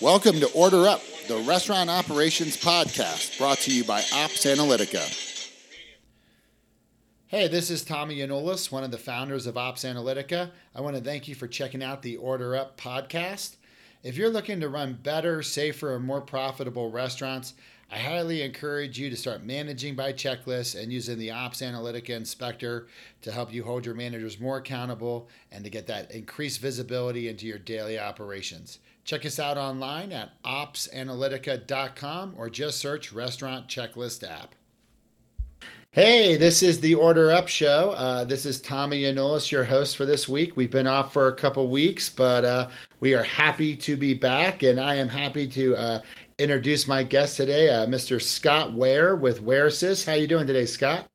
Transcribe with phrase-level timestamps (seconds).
[0.00, 5.02] Welcome to Order Up, the restaurant operations podcast brought to you by Ops Analytica.
[7.26, 10.52] Hey, this is Tommy Yanulis, one of the founders of Ops Analytica.
[10.72, 13.56] I want to thank you for checking out the Order Up podcast.
[14.04, 17.54] If you're looking to run better, safer, and more profitable restaurants,
[17.90, 22.86] I highly encourage you to start managing by checklist and using the Ops Analytica Inspector
[23.22, 27.46] to help you hold your managers more accountable and to get that increased visibility into
[27.46, 28.78] your daily operations.
[29.08, 34.54] Check us out online at opsanalytica.com or just search Restaurant Checklist app.
[35.92, 37.94] Hey, this is the Order Up Show.
[37.96, 40.58] Uh, this is Tommy Yanulis, your host for this week.
[40.58, 42.68] We've been off for a couple weeks, but uh,
[43.00, 46.00] we are happy to be back, and I am happy to uh,
[46.38, 48.20] introduce my guest today, uh, Mr.
[48.20, 50.04] Scott Ware with WareSys.
[50.04, 51.06] How are you doing today, Scott?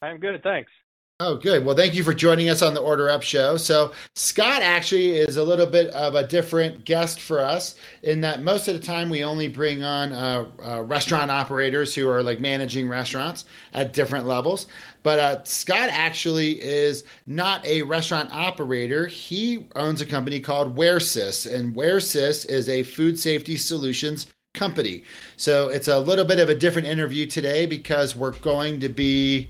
[0.00, 0.72] I'm good, thanks.
[1.18, 1.64] Oh, good.
[1.64, 3.56] Well, thank you for joining us on the Order Up show.
[3.56, 8.42] So, Scott actually is a little bit of a different guest for us in that
[8.42, 12.38] most of the time we only bring on uh, uh, restaurant operators who are like
[12.38, 14.66] managing restaurants at different levels.
[15.02, 19.06] But uh, Scott actually is not a restaurant operator.
[19.06, 25.02] He owns a company called WareSys, and WareSys is a food safety solutions company.
[25.38, 29.48] So, it's a little bit of a different interview today because we're going to be.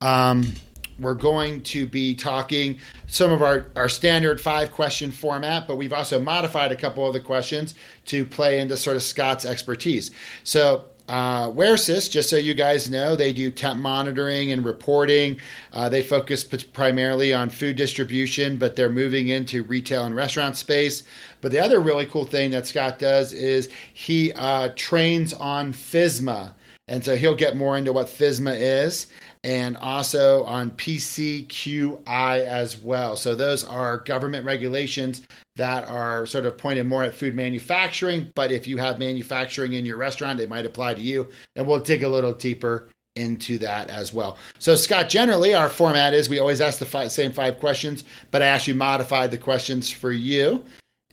[0.00, 0.52] Um,
[0.98, 5.92] we're going to be talking some of our, our standard five question format, but we've
[5.92, 7.74] also modified a couple of the questions
[8.06, 10.10] to play into sort of Scott's expertise.
[10.44, 15.40] So, uh, WareSys, just so you guys know, they do temp monitoring and reporting.
[15.72, 20.54] Uh, they focus p- primarily on food distribution, but they're moving into retail and restaurant
[20.54, 21.04] space.
[21.40, 26.52] But the other really cool thing that Scott does is he uh, trains on FSMA.
[26.88, 29.06] And so he'll get more into what FSMA is
[29.48, 33.16] and also on PCQI as well.
[33.16, 35.22] So those are government regulations
[35.56, 38.30] that are sort of pointed more at food manufacturing.
[38.34, 41.30] But if you have manufacturing in your restaurant, it might apply to you.
[41.56, 44.36] And we'll dig a little deeper into that as well.
[44.58, 48.42] So, Scott, generally our format is we always ask the five, same five questions, but
[48.42, 50.62] I actually modified the questions for you.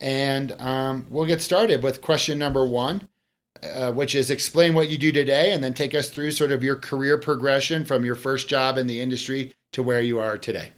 [0.02, 3.08] And um, we'll get started with question number one.
[3.74, 6.64] Uh, which is explain what you do today and then take us through sort of
[6.64, 10.72] your career progression from your first job in the industry to where you are today.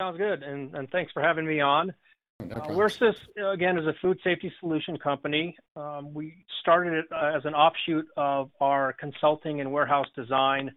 [0.00, 1.92] Sounds good, and, and thanks for having me on.
[2.40, 5.56] No uh, again, is a food safety solution company.
[5.76, 10.70] Um, we started it uh, as an offshoot of our consulting and warehouse design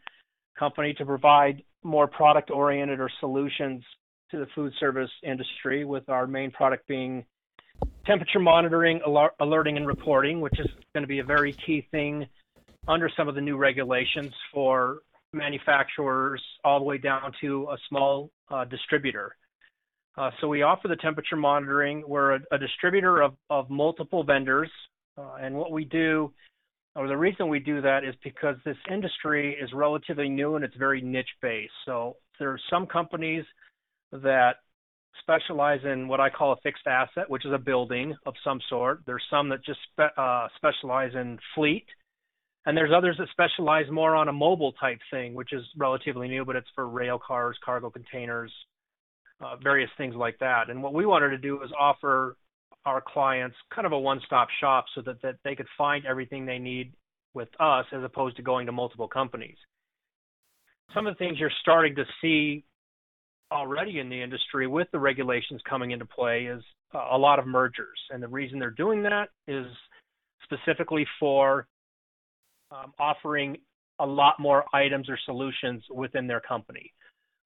[0.60, 3.84] company to provide more product oriented or solutions
[4.32, 7.26] to the food service industry, with our main product being
[8.06, 12.26] temperature monitoring, alert, alerting, and reporting, which is going to be a very key thing
[12.88, 15.00] under some of the new regulations for
[15.32, 19.36] manufacturers all the way down to a small uh, distributor.
[20.18, 22.04] Uh, so we offer the temperature monitoring.
[22.08, 24.70] We're a, a distributor of, of multiple vendors,
[25.18, 26.32] uh, and what we do,
[26.96, 30.76] or the reason we do that, is because this industry is relatively new and it's
[30.76, 31.74] very niche based.
[31.86, 33.44] So there are some companies
[34.12, 34.58] that
[35.22, 39.02] specialize in what I call a fixed asset, which is a building of some sort.
[39.06, 41.86] There's some that just spe- uh, specialize in fleet,
[42.66, 46.46] and there's others that specialize more on a mobile type thing, which is relatively new,
[46.46, 48.52] but it's for rail cars, cargo containers,
[49.42, 50.70] uh, various things like that.
[50.70, 52.38] And what we wanted to do is offer
[52.86, 56.60] our clients kind of a one-stop shop so that, that they could find everything they
[56.60, 56.94] need
[57.34, 59.58] with us as opposed to going to multiple companies.
[60.94, 62.66] Some of the things you're starting to see
[63.52, 68.00] already in the industry with the regulations coming into play is a lot of mergers.
[68.12, 69.66] And the reason they're doing that is
[70.44, 71.68] specifically for
[72.72, 73.58] um, offering
[74.00, 76.92] a lot more items or solutions within their company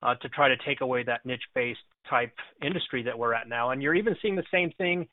[0.01, 2.33] uh, to try to take away that niche based type
[2.63, 3.71] industry that we're at now.
[3.71, 5.07] And you're even seeing the same thing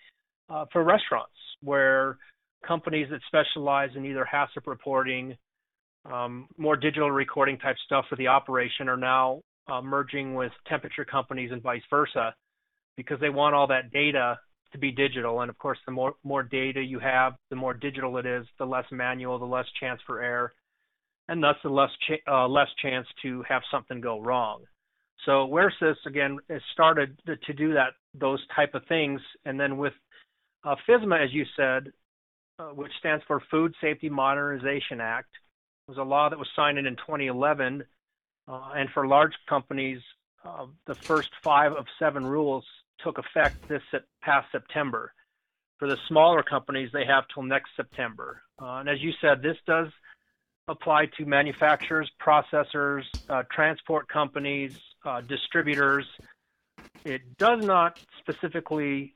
[0.49, 2.19] uh, for restaurants where
[2.67, 5.37] companies that specialize in either HACCP reporting,
[6.11, 11.05] um, more digital recording type stuff for the operation are now uh, merging with temperature
[11.05, 12.35] companies and vice versa
[12.97, 14.39] because they want all that data
[14.73, 15.41] to be digital.
[15.41, 18.67] And of course, the more more data you have, the more digital it is, the
[18.67, 20.53] less manual, the less chance for error,
[21.29, 24.65] and thus the less ch- uh, less chance to have something go wrong.
[25.25, 29.95] So WareSys again has started to, do that those type of things, and then with
[30.65, 31.93] uh, FSMA, as you said,
[32.59, 35.31] uh, which stands for Food Safety Modernization Act,
[35.89, 37.85] was a law that was signed in 2011
[38.49, 40.01] uh, and for large companies,
[40.45, 42.65] uh, the first five of seven rules
[42.99, 43.83] took effect this
[44.23, 45.13] past September.
[45.79, 48.43] For the smaller companies, they have till next September.
[48.61, 49.89] Uh, and as you said, this does
[50.69, 56.07] apply to manufacturers, processors, uh, transport companies, uh, distributors.
[57.05, 59.15] It does not specifically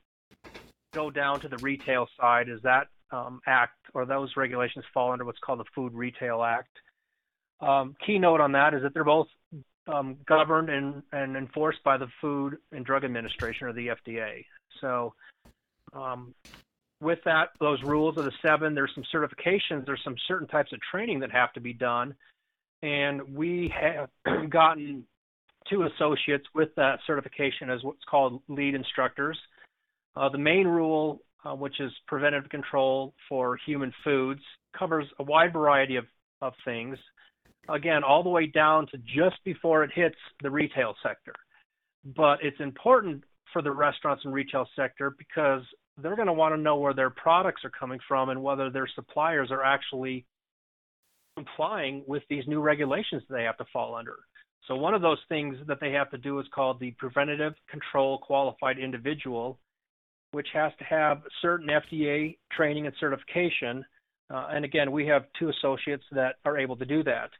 [0.93, 5.25] go down to the retail side is that um, act or those regulations fall under
[5.25, 6.69] what's called the Food Retail Act.
[7.61, 9.27] Um, keynote on that is that they're both
[9.87, 14.45] um, governed and, and enforced by the Food and Drug Administration or the FDA.
[14.81, 15.13] So,
[15.93, 16.33] um,
[17.01, 20.79] with that, those rules of the seven, there's some certifications, there's some certain types of
[20.91, 22.13] training that have to be done.
[22.81, 24.09] And we have
[24.49, 25.05] gotten
[25.69, 29.37] two associates with that certification as what's called lead instructors.
[30.15, 34.41] Uh, the main rule, uh, which is preventive control for human foods,
[34.77, 36.05] covers a wide variety of,
[36.41, 36.97] of things.
[37.67, 41.33] Again, all the way down to just before it hits the retail sector.
[42.03, 45.61] But it's important for the restaurants and retail sector because
[46.01, 48.87] they're going to want to know where their products are coming from and whether their
[48.95, 50.25] suppliers are actually
[51.35, 54.15] complying with these new regulations they have to fall under.
[54.67, 58.19] So one of those things that they have to do is called the preventative control
[58.19, 59.57] qualified individual,
[60.31, 63.83] which has to have certain FDA training and certification.
[64.31, 67.31] Uh, and again, we have two associates that are able to do that.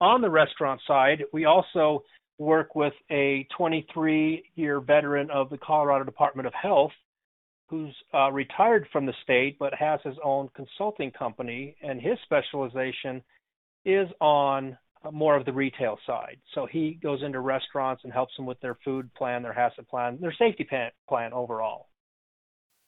[0.00, 2.04] On the restaurant side, we also
[2.38, 6.92] work with a 23 year veteran of the Colorado Department of Health
[7.68, 13.22] who's uh, retired from the state but has his own consulting company, and his specialization
[13.84, 16.38] is on uh, more of the retail side.
[16.54, 20.18] So he goes into restaurants and helps them with their food plan, their hazard plan,
[20.20, 21.88] their safety plan, plan overall.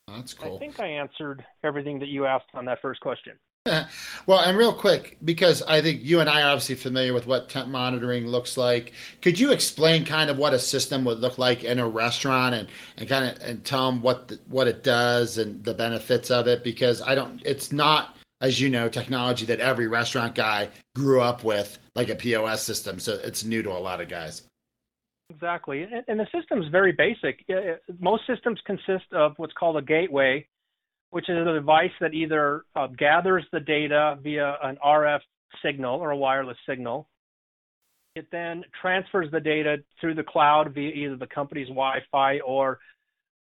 [0.09, 0.57] That's cool.
[0.57, 3.35] I think I answered everything that you asked on that first question.
[4.27, 7.51] well, and real quick, because I think you and I are obviously familiar with what
[7.51, 8.93] temp monitoring looks like.
[9.21, 12.69] Could you explain kind of what a system would look like in a restaurant and,
[12.97, 16.47] and kind of and tell them what the, what it does and the benefits of
[16.47, 16.65] it?
[16.65, 21.45] Because I don't, it's not, as you know, technology that every restaurant guy grew up
[21.45, 22.99] with, like a POS system.
[22.99, 24.43] So it's new to a lot of guys.
[25.29, 27.45] Exactly, and the system is very basic.
[28.01, 30.45] Most systems consist of what's called a gateway,
[31.11, 35.21] which is a device that either uh, gathers the data via an RF
[35.65, 37.09] signal or a wireless signal.
[38.17, 42.79] It then transfers the data through the cloud via either the company's Wi-Fi or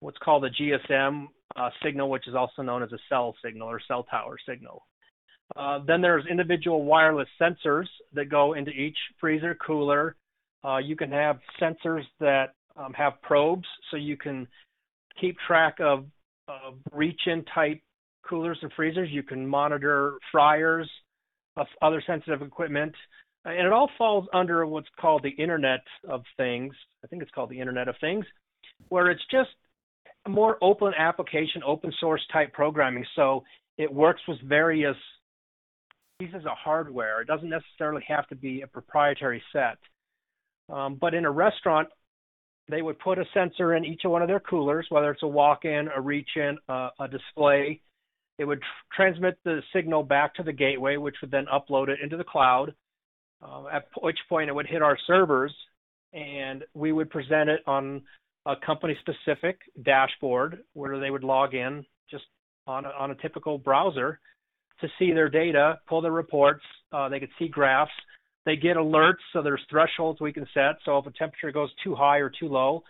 [0.00, 1.26] what's called a GSM
[1.56, 4.82] uh, signal, which is also known as a cell signal or cell tower signal.
[5.56, 10.14] Uh, then there's individual wireless sensors that go into each freezer cooler.
[10.64, 14.46] Uh, you can have sensors that um, have probes, so you can
[15.20, 16.04] keep track of
[16.48, 17.80] uh, reach-in type
[18.28, 19.08] coolers and freezers.
[19.10, 20.88] You can monitor fryers,
[21.58, 22.94] of other sensitive equipment,
[23.44, 26.74] and it all falls under what's called the Internet of Things.
[27.04, 28.24] I think it's called the Internet of Things,
[28.88, 29.50] where it's just
[30.28, 33.04] more open application, open source type programming.
[33.16, 33.44] So
[33.76, 34.96] it works with various
[36.18, 37.20] pieces of hardware.
[37.22, 39.78] It doesn't necessarily have to be a proprietary set.
[40.70, 41.88] Um, but in a restaurant,
[42.68, 45.28] they would put a sensor in each of one of their coolers, whether it's a
[45.28, 47.80] walk-in, a reach-in, uh, a display.
[48.38, 52.00] It would tr- transmit the signal back to the gateway, which would then upload it
[52.02, 52.74] into the cloud.
[53.42, 55.54] Uh, at which point it would hit our servers,
[56.12, 58.02] and we would present it on
[58.46, 62.24] a company-specific dashboard where they would log in just
[62.66, 64.18] on a, on a typical browser
[64.80, 66.64] to see their data, pull their reports.
[66.92, 67.92] Uh, they could see graphs
[68.48, 70.76] they get alerts, so there's thresholds we can set.
[70.86, 72.82] So if a temperature goes too high or too low,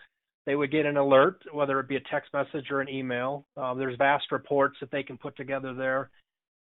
[0.45, 3.45] they would get an alert, whether it be a text message or an email.
[3.57, 6.11] Uh, there's vast reports that they can put together there,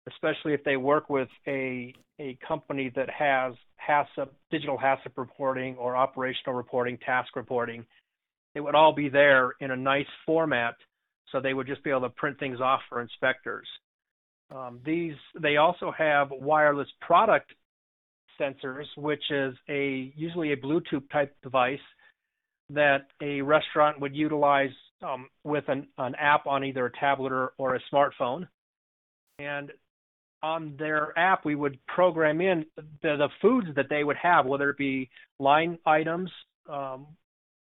[0.08, 3.53] especially if they work with a a company that has
[3.88, 7.86] HACCP, digital HACCP reporting or operational reporting, task reporting.
[8.55, 10.74] It would all be there in a nice format,
[11.31, 13.67] so they would just be able to print things off for inspectors.
[14.50, 17.53] Um, these they also have wireless product
[18.39, 21.79] sensors, which is a usually a Bluetooth type device
[22.69, 24.69] that a restaurant would utilize
[25.01, 28.48] um, with an, an app on either a tablet or, or a smartphone.
[29.39, 29.72] And
[30.43, 34.69] on their app, we would program in the, the foods that they would have, whether
[34.69, 36.29] it be line items,
[36.69, 37.08] um,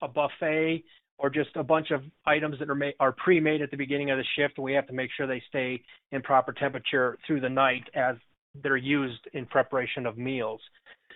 [0.01, 0.83] a buffet,
[1.17, 4.17] or just a bunch of items that are made, are pre-made at the beginning of
[4.17, 7.49] the shift, and we have to make sure they stay in proper temperature through the
[7.49, 8.15] night as
[8.61, 10.61] that are used in preparation of meals.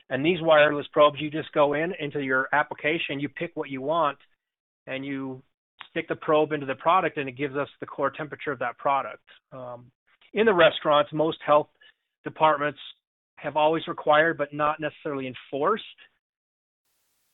[0.10, 3.82] And these wireless probes, you just go in into your application, you pick what you
[3.82, 4.18] want,
[4.88, 5.42] and you
[5.90, 8.78] stick the probe into the product, and it gives us the core temperature of that
[8.78, 9.24] product.
[9.52, 9.86] Um,
[10.34, 11.70] in the restaurants, most health
[12.24, 12.80] departments
[13.38, 15.84] have always required, but not necessarily enforced,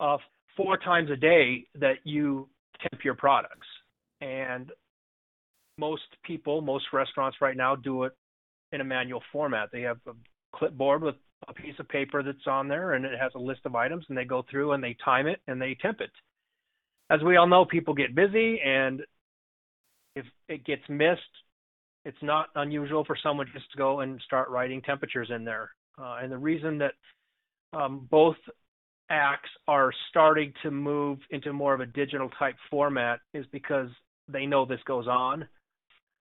[0.00, 0.16] uh,
[0.56, 2.48] four times a day that you
[2.80, 3.66] temp your products.
[4.20, 4.70] And
[5.78, 8.12] most people, most restaurants right now do it
[8.72, 9.68] in a manual format.
[9.72, 10.12] They have a
[10.54, 11.16] clipboard with
[11.48, 14.16] a piece of paper that's on there and it has a list of items and
[14.16, 16.10] they go through and they time it and they temp it.
[17.10, 19.02] As we all know, people get busy and
[20.14, 21.20] if it gets missed,
[22.04, 25.70] it's not unusual for someone just to go and start writing temperatures in there.
[25.98, 26.94] Uh, and the reason that
[27.72, 28.36] um, both
[29.10, 33.88] acts are starting to move into more of a digital type format is because
[34.28, 35.46] they know this goes on.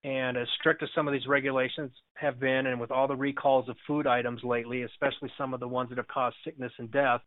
[0.04, 3.70] And as strict as some of these regulations have been, and with all the recalls
[3.70, 7.22] of food items lately, especially some of the ones that have caused sickness and death,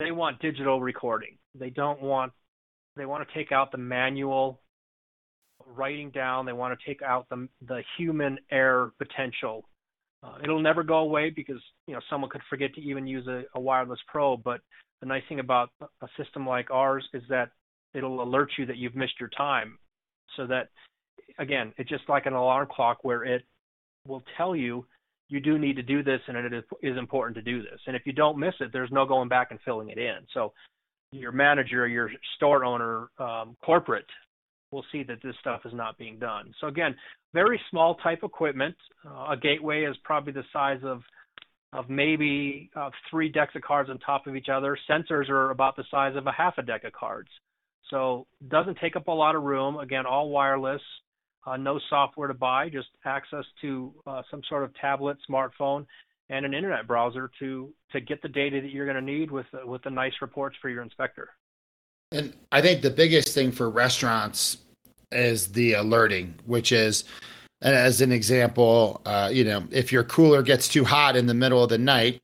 [0.00, 1.38] they want digital recording.
[1.54, 2.32] They don't want,
[2.96, 4.60] they want to take out the manual
[5.64, 6.44] writing down.
[6.44, 9.64] They want to take out the, the human error potential.
[10.22, 13.44] Uh, it'll never go away because, you know, someone could forget to even use a,
[13.54, 14.42] a wireless probe.
[14.42, 14.60] But
[15.00, 17.50] the nice thing about a system like ours is that
[17.94, 19.78] it'll alert you that you've missed your time
[20.36, 20.68] so that
[21.38, 23.42] again, it's just like an alarm clock where it
[24.06, 24.86] will tell you
[25.28, 26.52] you do need to do this and it
[26.82, 27.80] is, important to do this.
[27.86, 30.18] And if you don't miss it, there's no going back and filling it in.
[30.32, 30.52] So
[31.10, 34.06] your manager, your store owner, um, corporate
[34.70, 36.52] will see that this stuff is not being done.
[36.60, 36.94] So again,
[37.34, 38.76] very small type equipment.
[39.04, 41.02] Uh, a gateway is probably the size of
[41.72, 44.78] of maybe uh, three decks of cards on top of each other.
[44.88, 47.28] Sensors are about the size of a half a deck of cards.
[47.90, 49.76] So doesn't take up a lot of room.
[49.76, 50.80] Again, all wireless
[51.46, 55.86] uh, no software to buy, just access to uh, some sort of tablet, smartphone,
[56.28, 59.46] and an internet browser to to get the data that you're going to need with
[59.64, 61.30] with the nice reports for your inspector.
[62.12, 64.58] And I think the biggest thing for restaurants
[65.12, 67.04] is the alerting, which is,
[67.62, 71.62] as an example, uh, you know, if your cooler gets too hot in the middle
[71.62, 72.20] of the night,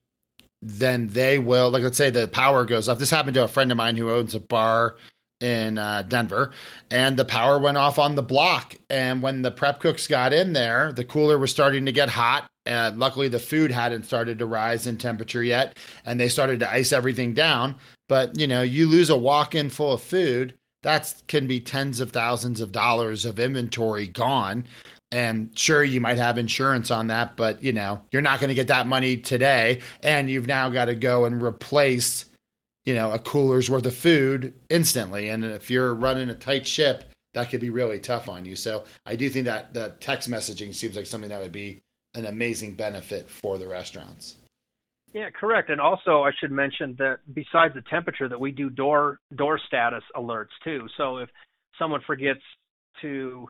[0.63, 2.99] then they will, like, let's say the power goes off.
[2.99, 4.97] This happened to a friend of mine who owns a bar
[5.43, 6.53] in uh, Denver,
[6.91, 8.77] and the power went off on the block.
[8.89, 12.49] And when the prep cooks got in there, the cooler was starting to get hot.
[12.65, 16.71] And luckily, the food hadn't started to rise in temperature yet, and they started to
[16.71, 17.75] ice everything down.
[18.09, 22.11] But you know, you lose a walk-in full of food, that can be tens of
[22.11, 24.65] thousands of dollars of inventory gone.
[25.11, 28.55] And sure, you might have insurance on that, but you know, you're not going to
[28.55, 29.81] get that money today.
[30.03, 32.25] And you've now got to go and replace
[32.85, 35.29] you know, a cooler's worth of food instantly.
[35.29, 38.57] And if you're running a tight ship, that could be really tough on you.
[38.57, 41.81] So I do think that the text messaging seems like something that would be
[42.15, 44.37] an amazing benefit for the restaurants.
[45.15, 45.71] Yeah, correct.
[45.71, 50.03] And also, I should mention that besides the temperature, that we do door door status
[50.17, 50.87] alerts too.
[50.97, 51.29] So if
[51.79, 52.41] someone forgets
[53.03, 53.47] to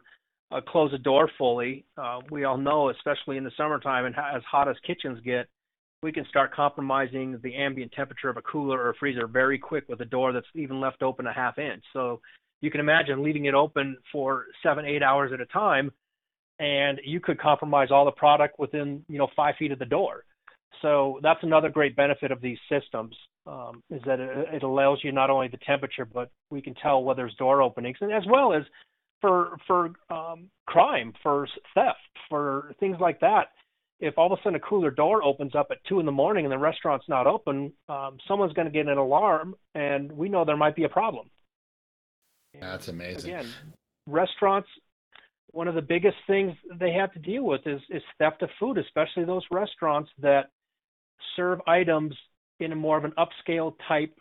[0.51, 4.43] uh, close a door fully, uh, we all know, especially in the summertime and as
[4.51, 5.47] hot as kitchens get,
[6.03, 9.85] we can start compromising the ambient temperature of a cooler or a freezer very quick
[9.89, 11.83] with a door that's even left open a half inch.
[11.93, 12.21] So
[12.61, 15.93] you can imagine leaving it open for seven, eight hours at a time,
[16.59, 20.25] and you could compromise all the product within you know five feet of the door.
[20.81, 23.15] So that's another great benefit of these systems
[23.47, 27.05] um, is that it, it allows you not only the temperature, but we can tell
[27.05, 28.63] whether there's door openings, and as well as
[29.21, 33.49] for for um, crime, for theft, for things like that
[34.03, 36.45] if all of a sudden a cooler door opens up at two in the morning
[36.45, 40.45] and the restaurant's not open, um, someone's going to get an alarm, and we know
[40.45, 41.31] there might be a problem.
[42.61, 43.33] That's amazing.
[43.33, 43.49] Again,
[44.09, 44.69] restaurants.
[45.53, 48.77] One of the biggest things they have to deal with is, is theft of food,
[48.77, 50.47] especially those restaurants that
[51.37, 52.15] serve items
[52.59, 54.19] in a more of an upscale type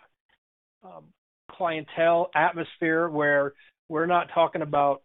[0.83, 1.05] um,
[1.49, 3.53] clientele atmosphere where
[3.89, 5.01] we're not talking about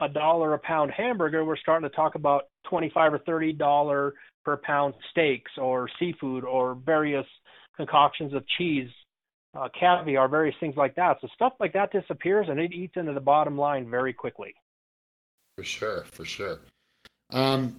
[0.00, 4.14] a dollar a pound hamburger, we're starting to talk about twenty-five or thirty dollar
[4.44, 7.26] per pound steaks or seafood or various
[7.76, 8.88] concoctions of cheese,
[9.54, 11.18] uh, caviar, various things like that.
[11.20, 14.54] So stuff like that disappears and it eats into the bottom line very quickly.
[15.56, 16.60] For sure, for sure.
[17.30, 17.78] Um,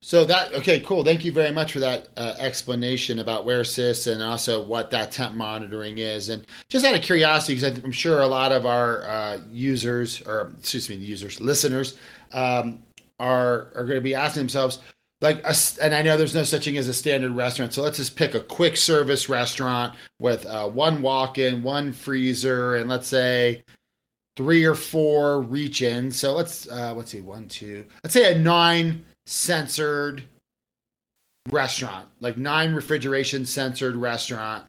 [0.00, 1.04] so that okay, cool.
[1.04, 5.34] Thank you very much for that uh, explanation about WareSys and also what that temp
[5.34, 6.28] monitoring is.
[6.28, 10.52] And just out of curiosity, because I'm sure a lot of our uh, users, or
[10.58, 11.98] excuse me, users, listeners,
[12.32, 12.82] um,
[13.18, 14.78] are are going to be asking themselves,
[15.20, 17.72] like, a, and I know there's no such thing as a standard restaurant.
[17.72, 22.88] So let's just pick a quick service restaurant with uh, one walk-in, one freezer, and
[22.88, 23.62] let's say
[24.36, 26.16] three or four reach-ins.
[26.16, 30.22] So let's uh, let's see, one, two, let's say a nine censored
[31.50, 34.64] restaurant, like nine refrigeration censored restaurant.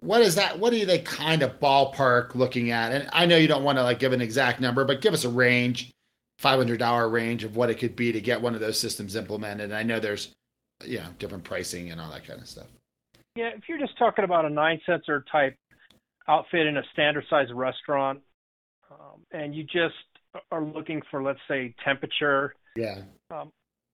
[0.00, 0.58] What is that?
[0.58, 2.92] What are they kind of ballpark looking at?
[2.92, 5.24] And I know you don't want to like give an exact number, but give us
[5.24, 5.90] a range,
[6.38, 9.16] five hundred dollar range of what it could be to get one of those systems
[9.16, 9.66] implemented.
[9.66, 10.32] And I know there's,
[10.84, 12.66] you know, different pricing and all that kind of stuff.
[13.36, 15.56] Yeah, if you're just talking about a nine sensor type
[16.28, 18.20] outfit in a standard size restaurant,
[18.90, 19.94] um, and you just
[20.50, 22.54] are looking for, let's say, temperature.
[22.76, 23.02] Yeah.
[23.30, 23.50] Um,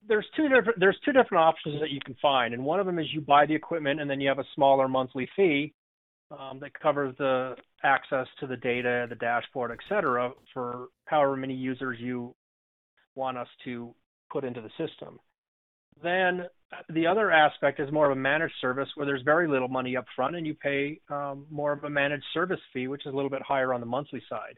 [0.07, 2.99] there's two different there's two different options that you can find, and one of them
[2.99, 5.73] is you buy the equipment and then you have a smaller monthly fee,
[6.37, 11.53] um, that covers the access to the data, the dashboard, et cetera, for however many
[11.53, 12.33] users you
[13.15, 13.93] want us to
[14.31, 15.19] put into the system.
[16.01, 16.45] Then
[16.89, 20.05] the other aspect is more of a managed service where there's very little money up
[20.15, 23.29] front and you pay um, more of a managed service fee, which is a little
[23.29, 24.57] bit higher on the monthly side.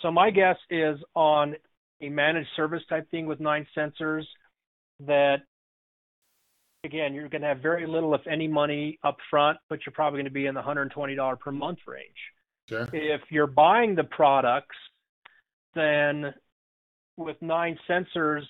[0.00, 1.56] So my guess is on
[2.00, 4.22] a managed service type thing with nine sensors
[5.00, 5.38] that
[6.84, 10.18] again you're going to have very little if any money up front but you're probably
[10.18, 12.08] going to be in the $120 per month range.
[12.68, 12.88] Sure.
[12.92, 14.76] if you're buying the products
[15.74, 16.32] then
[17.16, 18.42] with nine sensors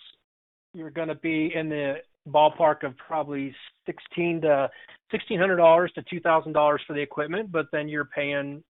[0.74, 1.96] you're going to be in the
[2.28, 3.54] ballpark of probably
[3.86, 4.70] 16 to
[5.12, 8.62] $1600 to $2000 for the equipment but then you're paying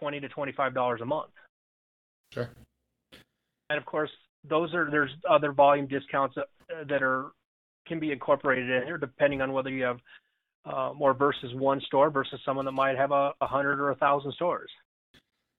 [0.00, 1.30] 20 to $25 a month.
[2.32, 2.48] Sure.
[3.70, 4.10] And of course
[4.48, 7.32] those are there's other volume discounts that, that are
[7.86, 9.98] can be incorporated in here depending on whether you have
[10.64, 13.94] uh, more versus one store versus someone that might have a, a hundred or a
[13.96, 14.70] thousand stores.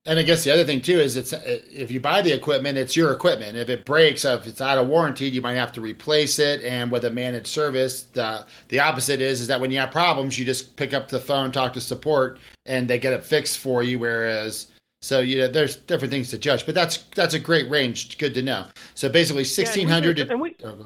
[0.07, 2.95] And I guess the other thing too is it's if you buy the equipment, it's
[2.95, 3.57] your equipment.
[3.57, 6.63] If it breaks, if it's out of warranty, you might have to replace it.
[6.63, 10.37] And with a managed service, the the opposite is is that when you have problems,
[10.37, 13.81] you just pick up the phone, talk to support, and they get it fixed for
[13.81, 13.97] you.
[13.97, 14.67] Whereas
[15.01, 18.17] so you know, there's different things to judge, but that's that's a great range.
[18.19, 18.67] Good to know.
[18.93, 20.19] So basically, sixteen hundred.
[20.19, 20.85] Yeah, we, oh,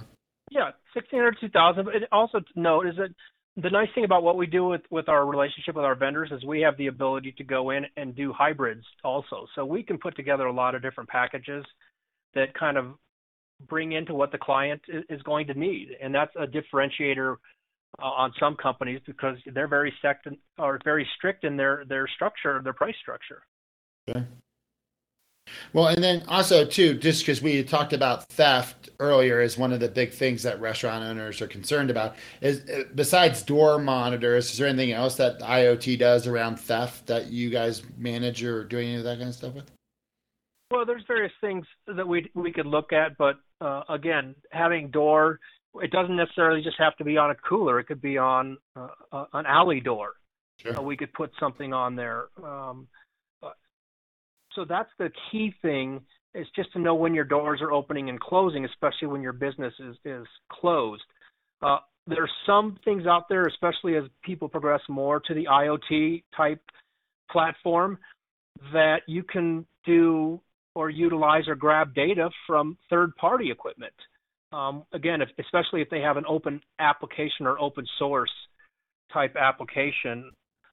[0.49, 1.85] yeah, sixteen hundred, two thousand.
[1.85, 3.09] But also to note is that
[3.61, 6.43] the nice thing about what we do with with our relationship with our vendors is
[6.45, 9.47] we have the ability to go in and do hybrids also.
[9.55, 11.65] So we can put together a lot of different packages
[12.35, 12.93] that kind of
[13.67, 17.35] bring into what the client is going to need, and that's a differentiator
[18.01, 20.27] uh, on some companies because they're very strict
[20.57, 23.41] or very strict in their their structure, their price structure.
[24.07, 24.25] Okay.
[25.73, 29.79] Well, and then also too, just because we talked about theft earlier, is one of
[29.79, 32.15] the big things that restaurant owners are concerned about.
[32.41, 37.27] Is uh, besides door monitors, is there anything else that IoT does around theft that
[37.27, 39.71] you guys manage or doing any of that kind of stuff with?
[40.71, 45.39] Well, there's various things that we we could look at, but uh, again, having door,
[45.81, 47.79] it doesn't necessarily just have to be on a cooler.
[47.79, 50.13] It could be on uh, uh an alley door.
[50.61, 50.81] Sure.
[50.81, 52.27] we could put something on there.
[52.43, 52.87] Um,
[54.55, 56.01] so that's the key thing
[56.33, 59.73] is just to know when your doors are opening and closing, especially when your business
[59.79, 61.03] is is closed.
[61.61, 66.61] Uh, there's some things out there, especially as people progress more to the IoT type
[67.31, 67.97] platform,
[68.73, 70.41] that you can do
[70.75, 73.93] or utilize or grab data from third-party equipment.
[74.51, 78.31] Um, again, if, especially if they have an open application or open source
[79.13, 80.31] type application,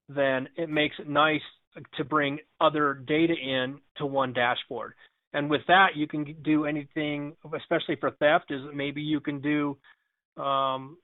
[0.08, 1.40] then it makes it nice
[1.96, 4.94] to bring other data in to one dashboard.
[5.32, 9.76] And with that, you can do anything, especially for theft, is maybe you can do
[10.42, 10.96] um,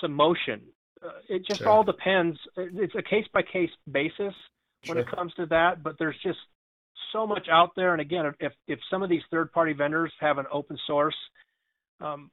[0.00, 0.62] some motion.
[1.04, 1.68] Uh, it just sure.
[1.68, 2.38] all depends.
[2.56, 4.32] It's a case by case basis
[4.86, 6.38] when it comes to that, but there's just
[7.12, 7.92] so much out there.
[7.92, 11.16] And again, if if some of these third party vendors have an open source
[12.00, 12.30] um,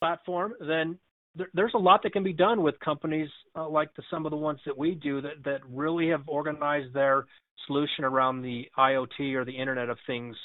[0.00, 0.98] platform, then
[1.36, 4.30] there, there's a lot that can be done with companies uh, like the, some of
[4.30, 7.26] the ones that we do that, that really have organized their
[7.66, 10.36] solution around the IoT or the Internet of Things.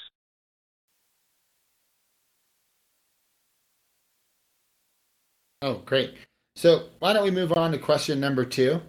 [5.62, 6.14] Oh, great.
[6.56, 8.80] So why don't we move on to question number two?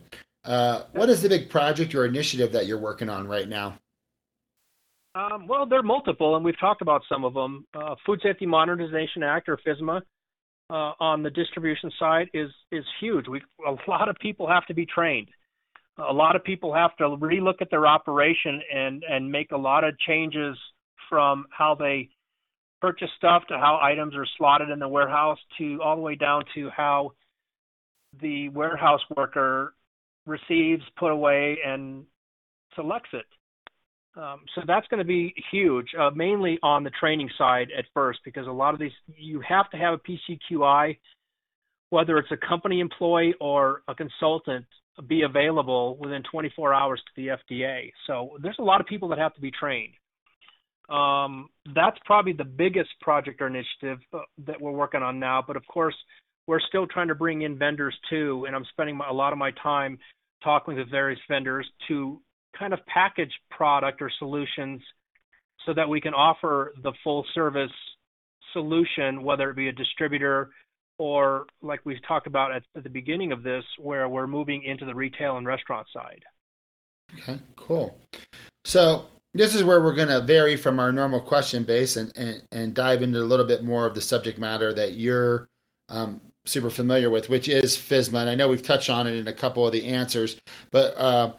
[0.43, 3.77] Uh, what is the big project or initiative that you're working on right now?
[5.13, 7.65] Um, well, there are multiple, and we've talked about some of them.
[7.73, 10.01] Uh, Food Safety Modernization Act, or FSMA,
[10.71, 13.27] uh, on the distribution side is is huge.
[13.27, 15.27] We a lot of people have to be trained.
[15.97, 19.83] A lot of people have to relook at their operation and and make a lot
[19.83, 20.57] of changes
[21.09, 22.09] from how they
[22.79, 26.43] purchase stuff to how items are slotted in the warehouse to all the way down
[26.55, 27.11] to how
[28.21, 29.73] the warehouse worker
[30.25, 32.05] receives, put away, and
[32.75, 33.25] selects it.
[34.15, 38.19] Um, so that's going to be huge, uh, mainly on the training side at first,
[38.25, 39.97] because a lot of these you have to have a
[40.53, 40.97] PCQI,
[41.91, 44.65] whether it's a company employee or a consultant,
[45.07, 47.91] be available within 24 hours to the FDA.
[48.05, 49.93] So there's a lot of people that have to be trained.
[50.89, 55.41] Um, that's probably the biggest project or initiative uh, that we're working on now.
[55.45, 55.95] But of course,
[56.47, 59.51] we're still trying to bring in vendors too, and I'm spending a lot of my
[59.63, 59.97] time
[60.43, 62.19] talking with various vendors to
[62.57, 64.81] kind of package product or solutions
[65.65, 67.71] so that we can offer the full service
[68.53, 70.49] solution, whether it be a distributor
[70.97, 74.93] or like we talked about at, the beginning of this, where we're moving into the
[74.93, 76.23] retail and restaurant side.
[77.17, 77.97] Okay, cool.
[78.65, 82.43] So this is where we're going to vary from our normal question base and, and,
[82.51, 85.49] and dive into a little bit more of the subject matter that you're
[85.89, 88.21] um, super familiar with, which is FSMA.
[88.21, 90.39] And I know we've touched on it in a couple of the answers,
[90.71, 91.33] but uh,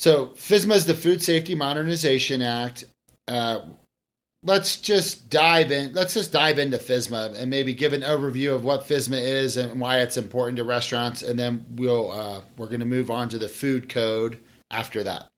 [0.00, 2.84] So FSMA is the Food Safety Modernization Act.
[3.28, 3.60] Uh,
[4.42, 5.92] let's just dive in.
[5.92, 9.78] Let's just dive into FSMA and maybe give an overview of what FSMA is and
[9.78, 13.36] why it's important to restaurants, and then we'll uh, we're going to move on to
[13.36, 14.38] the food code
[14.70, 15.28] after that.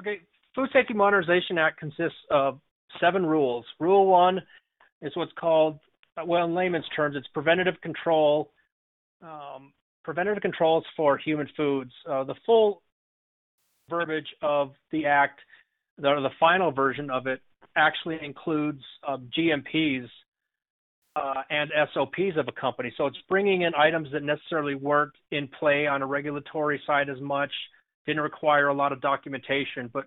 [0.00, 0.22] Okay,
[0.56, 2.58] Food Safety Modernization Act consists of
[3.00, 3.64] seven rules.
[3.78, 4.42] Rule one
[5.02, 5.78] is what's called,
[6.26, 8.50] well, in layman's terms, it's preventative control.
[9.22, 9.72] Um,
[10.02, 11.92] preventative controls for human foods.
[12.10, 12.82] Uh, the full
[13.88, 15.40] verbiage of the act
[15.96, 17.40] the, the final version of it
[17.76, 20.08] actually includes um, GMPs
[21.14, 22.92] uh, and SOPs of a company.
[22.96, 27.20] So it's bringing in items that necessarily weren't in play on a regulatory side as
[27.20, 27.52] much,
[28.06, 29.88] didn't require a lot of documentation.
[29.92, 30.06] But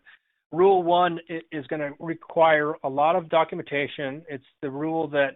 [0.51, 1.19] Rule one
[1.51, 4.23] is going to require a lot of documentation.
[4.29, 5.31] It's the rule that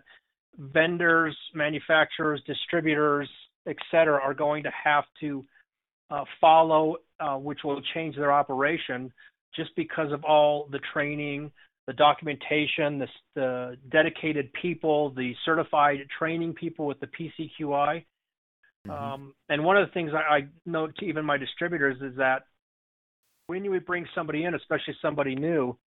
[0.58, 3.30] vendors, manufacturers, distributors,
[3.68, 5.44] et cetera, are going to have to
[6.12, 9.12] uh, follow, uh, which will change their operation
[9.56, 11.52] just because of all the training,
[11.88, 18.06] the documentation, the, the dedicated people, the certified training people with the PCQI.
[18.88, 18.92] Mm-hmm.
[18.92, 22.44] Um, and one of the things I, I note to even my distributors is that
[23.48, 25.78] when you bring somebody in, especially somebody new,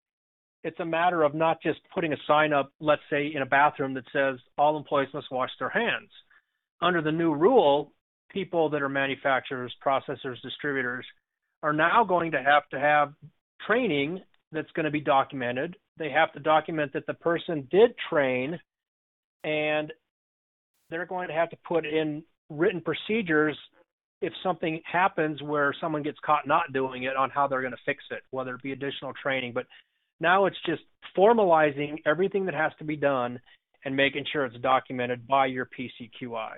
[0.63, 3.95] it's a matter of not just putting a sign up, let's say in a bathroom
[3.95, 6.11] that says all employees must wash their hands.
[6.81, 7.93] Under the new rule,
[8.31, 11.07] people that are manufacturers, processors, distributors
[11.65, 13.15] are now going to have to have
[13.67, 14.21] training
[14.53, 15.75] that's going to be documented.
[15.97, 18.61] They have to document that the person did train,
[19.45, 19.91] and
[20.91, 23.57] they're going to have to put in written procedures
[24.21, 27.79] if something happens where someone gets caught not doing it on how they're going to
[27.87, 29.53] fix it, whether it be additional training.
[29.55, 29.65] But
[30.21, 30.83] now it's just
[31.17, 33.41] formalizing everything that has to be done
[33.87, 36.57] and making sure it's documented by your PCQI.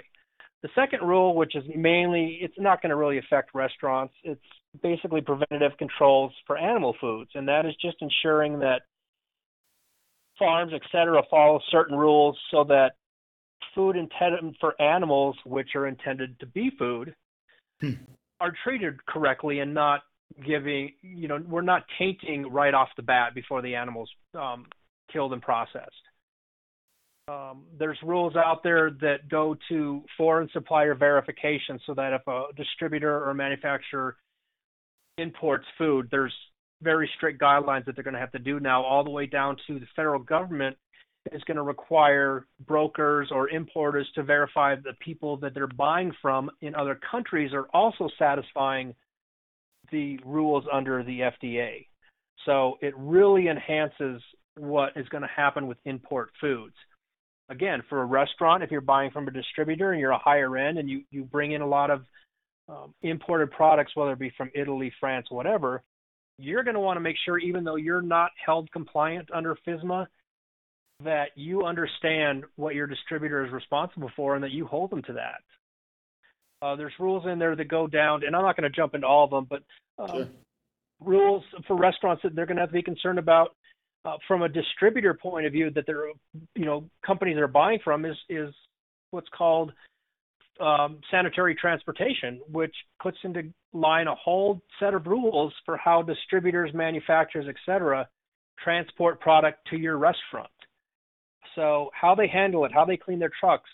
[0.66, 4.12] The second rule, which is mainly, it's not going to really affect restaurants.
[4.24, 4.42] It's
[4.82, 8.82] basically preventative controls for animal foods, and that is just ensuring that
[10.36, 12.96] farms, et cetera, follow certain rules so that
[13.76, 17.14] food intended for animals, which are intended to be food,
[17.80, 17.92] hmm.
[18.40, 20.00] are treated correctly and not
[20.44, 24.66] giving, you know, we're not tainting right off the bat before the animals um,
[25.12, 26.05] killed and processed.
[27.28, 32.44] Um, there's rules out there that go to foreign supplier verification so that if a
[32.56, 34.16] distributor or manufacturer
[35.18, 36.32] imports food, there's
[36.82, 39.56] very strict guidelines that they're going to have to do now, all the way down
[39.66, 40.76] to the federal government
[41.32, 46.48] is going to require brokers or importers to verify the people that they're buying from
[46.60, 48.94] in other countries are also satisfying
[49.90, 51.88] the rules under the FDA.
[52.44, 54.22] So it really enhances
[54.56, 56.74] what is going to happen with import foods
[57.48, 60.78] again, for a restaurant, if you're buying from a distributor and you're a higher end
[60.78, 62.02] and you, you bring in a lot of
[62.68, 65.82] um, imported products, whether it be from Italy, France, whatever,
[66.38, 70.06] you're going to want to make sure, even though you're not held compliant under FSMA,
[71.04, 75.12] that you understand what your distributor is responsible for and that you hold them to
[75.14, 75.40] that.
[76.62, 79.06] Uh, there's rules in there that go down, and I'm not going to jump into
[79.06, 79.62] all of them, but
[80.02, 80.28] uh, sure.
[81.00, 83.54] rules for restaurants that they're going to have to be concerned about
[84.06, 86.08] uh, from a distributor point of view that they're
[86.54, 88.54] you know companies are buying from is is
[89.10, 89.72] what's called
[90.60, 93.42] um, sanitary transportation, which puts into
[93.72, 98.08] line a whole set of rules for how distributors, manufacturers, etc.,
[98.62, 100.48] transport product to your restaurant.
[101.54, 103.68] So how they handle it, how they clean their trucks.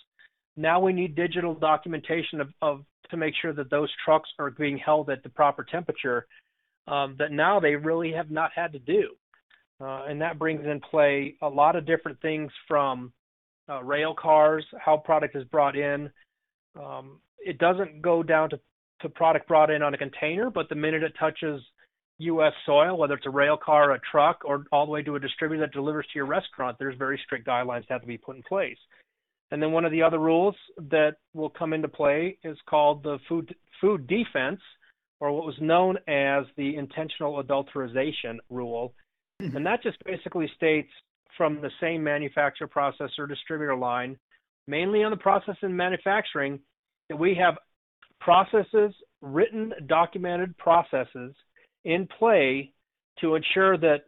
[0.57, 4.79] Now we need digital documentation of, of to make sure that those trucks are being
[4.79, 6.27] held at the proper temperature
[6.89, 9.11] um, that now they really have not had to do.
[9.81, 13.13] Uh, and that brings in play a lot of different things from
[13.69, 16.11] uh, rail cars, how product is brought in.
[16.81, 18.61] Um, it doesn't go down to,
[19.01, 21.61] to product brought in on a container, but the minute it touches
[22.19, 22.53] U.S.
[22.67, 25.61] soil, whether it's a rail car, a truck, or all the way to a distributor
[25.63, 28.43] that delivers to your restaurant, there's very strict guidelines that have to be put in
[28.43, 28.79] place.
[29.51, 30.55] And then one of the other rules
[30.91, 34.61] that will come into play is called the food food defense,
[35.21, 38.95] or what was known as the intentional adulterization rule.
[39.43, 39.57] Mm-hmm.
[39.57, 40.91] And that just basically states
[41.37, 44.17] from the same manufacturer, processor, distributor line,
[44.67, 46.61] mainly on the process and manufacturing,
[47.09, 47.57] that we have
[48.21, 51.35] processes, written, documented processes
[51.85, 52.73] in play
[53.21, 54.03] to ensure that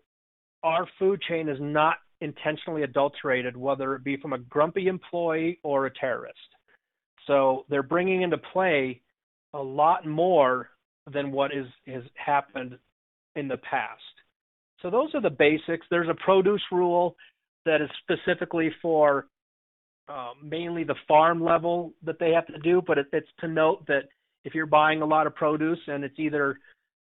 [0.62, 5.86] our food chain is not intentionally adulterated, whether it be from a grumpy employee or
[5.86, 6.38] a terrorist.
[7.26, 9.00] So they're bringing into play
[9.52, 10.70] a lot more
[11.12, 12.78] than what is has happened
[13.36, 14.00] in the past.
[14.84, 15.86] So those are the basics.
[15.90, 17.16] There's a produce rule
[17.64, 19.28] that is specifically for
[20.10, 23.86] uh, mainly the farm level that they have to do, but it, it's to note
[23.86, 24.02] that
[24.44, 26.58] if you're buying a lot of produce and it's either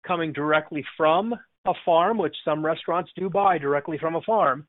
[0.08, 4.66] coming directly from a farm, which some restaurants do buy directly from a farm,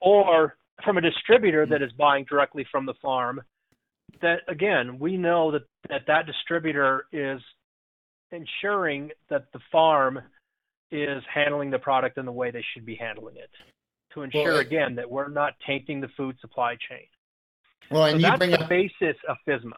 [0.00, 3.38] or from a distributor that is buying directly from the farm,
[4.22, 7.38] that again, we know that that, that distributor is
[8.32, 10.20] ensuring that the farm
[10.90, 13.50] is handling the product in the way they should be handling it
[14.14, 17.06] to ensure well, again that we're not tainting the food supply chain.
[17.90, 19.72] Well, and so you bring the up, basis of FSMA.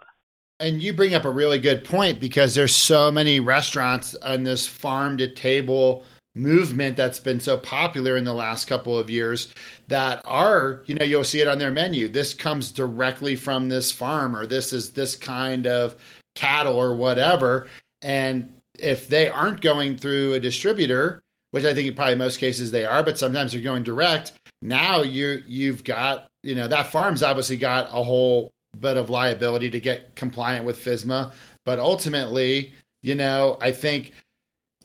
[0.60, 4.66] And you bring up a really good point because there's so many restaurants on this
[4.66, 9.52] farm to table movement that's been so popular in the last couple of years
[9.88, 12.08] that are, you know, you'll see it on their menu.
[12.08, 15.96] This comes directly from this farm or this is this kind of
[16.34, 17.66] cattle or whatever.
[18.02, 22.70] And if they aren't going through a distributor, which I think in probably most cases
[22.70, 24.32] they are, but sometimes they're going direct.
[24.62, 29.70] Now you you've got you know that farm's obviously got a whole bit of liability
[29.70, 31.32] to get compliant with FSMA,
[31.64, 34.12] but ultimately, you know, I think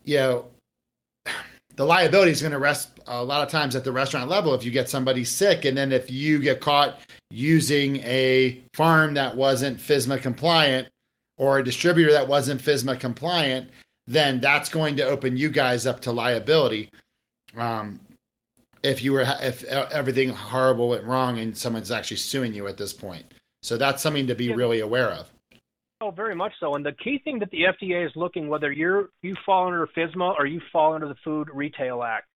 [0.04, 0.46] you know
[1.76, 4.64] the liability is going to rest a lot of times at the restaurant level if
[4.64, 7.00] you get somebody sick and then if you get caught
[7.32, 10.88] using a farm that wasn't FSMA compliant
[11.38, 13.70] or a distributor that wasn't FISMA compliant,
[14.08, 16.90] then that's going to open you guys up to liability.
[17.56, 18.00] Um,
[18.84, 22.94] if you were if everything horrible went wrong and someone's actually suing you at this
[22.94, 23.26] point.
[23.62, 24.56] So that's something to be yeah.
[24.56, 25.30] really aware of.
[26.02, 26.76] Oh, very much so.
[26.76, 30.36] And the key thing that the FDA is looking whether you're you fall under FSMA
[30.38, 32.28] or you fall under the Food Retail Act,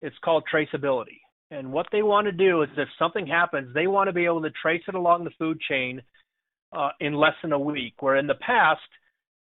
[0.00, 1.18] it's called traceability.
[1.50, 4.42] And what they want to do is if something happens, they want to be able
[4.42, 6.00] to trace it along the food chain
[6.72, 7.94] uh, in less than a week.
[7.98, 8.80] Where in the past,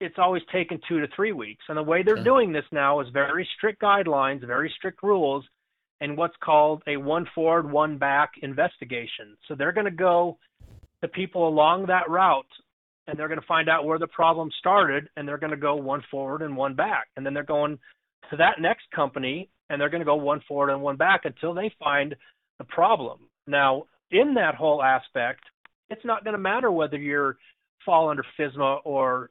[0.06, 1.64] it's always taken two to three weeks.
[1.68, 5.44] And the way they're doing this now is very strict guidelines, very strict rules,
[6.02, 9.36] and what's called a one forward, one back investigation.
[9.48, 10.38] So they're going to go
[11.02, 12.46] to people along that route
[13.08, 15.76] and they're going to find out where the problem started and they're going to go
[15.76, 17.08] one forward and one back.
[17.16, 17.78] And then they're going
[18.30, 21.54] to that next company and they're going to go one forward and one back until
[21.54, 22.16] they find
[22.58, 23.20] the problem.
[23.48, 25.42] Now, in that whole aspect,
[25.90, 27.38] it's not going to matter whether you're
[27.86, 29.30] fall under FSMA or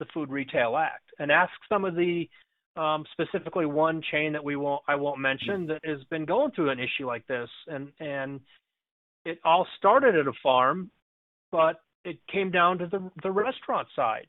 [0.00, 2.28] the Food Retail Act, and ask some of the
[2.76, 6.70] um, specifically one chain that we won't I won't mention that has been going through
[6.70, 8.40] an issue like this, and and
[9.24, 10.90] it all started at a farm,
[11.52, 14.26] but it came down to the the restaurant side,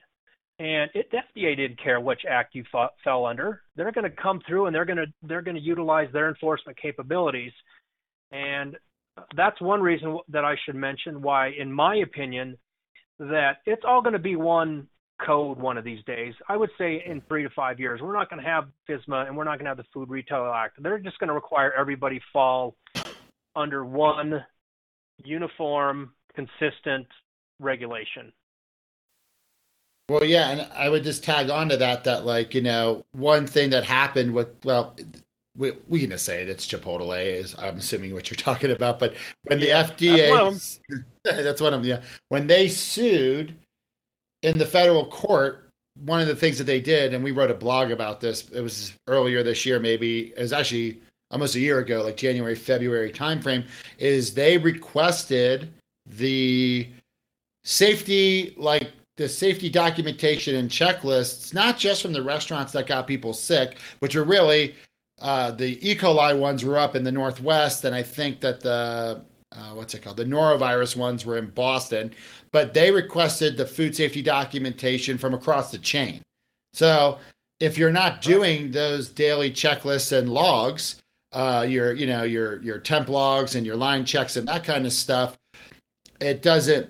[0.60, 3.62] and it FDA didn't care which act you fought, fell under.
[3.76, 6.78] They're going to come through and they're going to they're going to utilize their enforcement
[6.80, 7.54] capabilities,
[8.32, 8.78] and
[9.36, 12.58] that's one reason that I should mention why, in my opinion,
[13.20, 14.88] that it's all going to be one
[15.26, 16.34] code one of these days.
[16.50, 19.38] I would say in three to five years, we're not going to have FSMA and
[19.38, 20.82] we're not going to have the Food Retail Act.
[20.82, 22.76] They're just going to require everybody fall
[23.56, 24.44] under one
[25.24, 27.08] uniform, consistent
[27.60, 28.32] regulation.
[30.10, 33.48] Well, yeah, and I would just tag on to that that like you know one
[33.48, 34.96] thing that happened with well
[35.56, 36.50] we we can just say it.
[36.50, 37.24] It's Chipotle.
[37.24, 39.00] Is I'm assuming what you're talking about.
[39.00, 40.82] But when the yeah, FDA,
[41.24, 41.90] that's one of them.
[41.90, 43.56] Yeah, when they sued
[44.44, 45.70] in the federal court,
[46.06, 48.50] one of the things that they did, and we wrote a blog about this.
[48.50, 50.34] It was earlier this year, maybe.
[50.36, 53.66] It was actually almost a year ago, like January, February timeframe.
[53.98, 55.72] Is they requested
[56.06, 56.88] the
[57.64, 63.34] safety, like the safety documentation and checklists, not just from the restaurants that got people
[63.34, 64.76] sick, which are really
[65.22, 65.96] uh, the E.
[65.96, 69.22] coli ones were up in the Northwest, and I think that the
[69.56, 70.18] uh, what's it called?
[70.18, 72.14] The norovirus ones were in Boston,
[72.52, 76.22] but they requested the food safety documentation from across the chain.
[76.74, 77.20] So
[77.60, 81.02] if you're not doing those daily checklists and logs,
[81.34, 84.86] uh, your you know your your temp logs and your line checks and that kind
[84.86, 85.38] of stuff,
[86.20, 86.90] it doesn't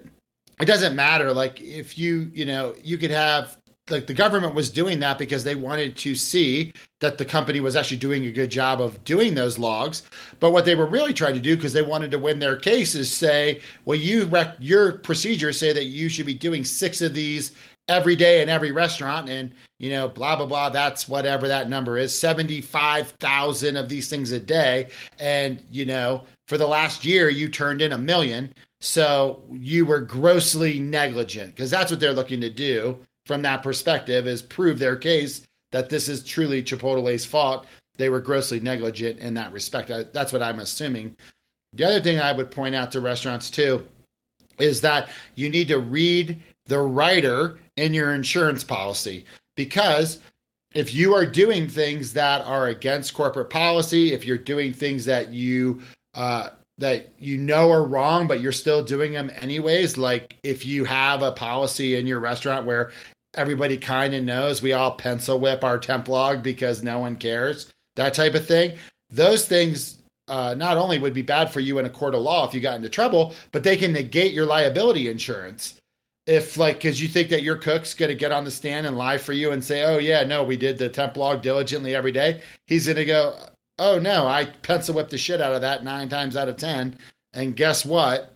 [0.59, 1.33] it doesn't matter.
[1.33, 3.57] Like if you you know you could have
[3.89, 7.75] like the government was doing that because they wanted to see that the company was
[7.75, 10.03] actually doing a good job of doing those logs.
[10.39, 12.95] But what they were really trying to do, because they wanted to win their case,
[12.95, 17.13] is say, well, you rec- your procedures say that you should be doing six of
[17.13, 17.51] these
[17.87, 20.69] every day in every restaurant, and you know, blah blah blah.
[20.69, 26.23] That's whatever that number is, seventy-five thousand of these things a day, and you know,
[26.47, 28.53] for the last year, you turned in a million.
[28.79, 34.25] So you were grossly negligent because that's what they're looking to do from that perspective
[34.25, 37.65] is prove their case that this is truly Chipotle's fault.
[37.97, 39.91] They were grossly negligent in that respect.
[40.13, 41.15] That's what I'm assuming.
[41.73, 43.87] The other thing I would point out to restaurants too
[44.59, 50.19] is that you need to read the writer in your insurance policy because
[50.73, 55.29] if you are doing things that are against corporate policy, if you're doing things that
[55.29, 55.81] you
[56.13, 59.97] uh, that you know are wrong, but you're still doing them anyways.
[59.97, 62.91] Like if you have a policy in your restaurant where
[63.33, 67.71] everybody kind of knows we all pencil whip our temp log because no one cares,
[67.95, 68.77] that type of thing.
[69.09, 72.47] Those things uh, not only would be bad for you in a court of law
[72.47, 75.75] if you got into trouble, but they can negate your liability insurance.
[76.27, 78.97] If like, because you think that your cook's going to get on the stand and
[78.97, 82.11] lie for you and say, "Oh yeah, no, we did the temp log diligently every
[82.11, 83.35] day," he's going to go,
[83.79, 86.95] "Oh no, I pencil whipped the shit out of that nine times out of ten,
[87.33, 88.35] and guess what?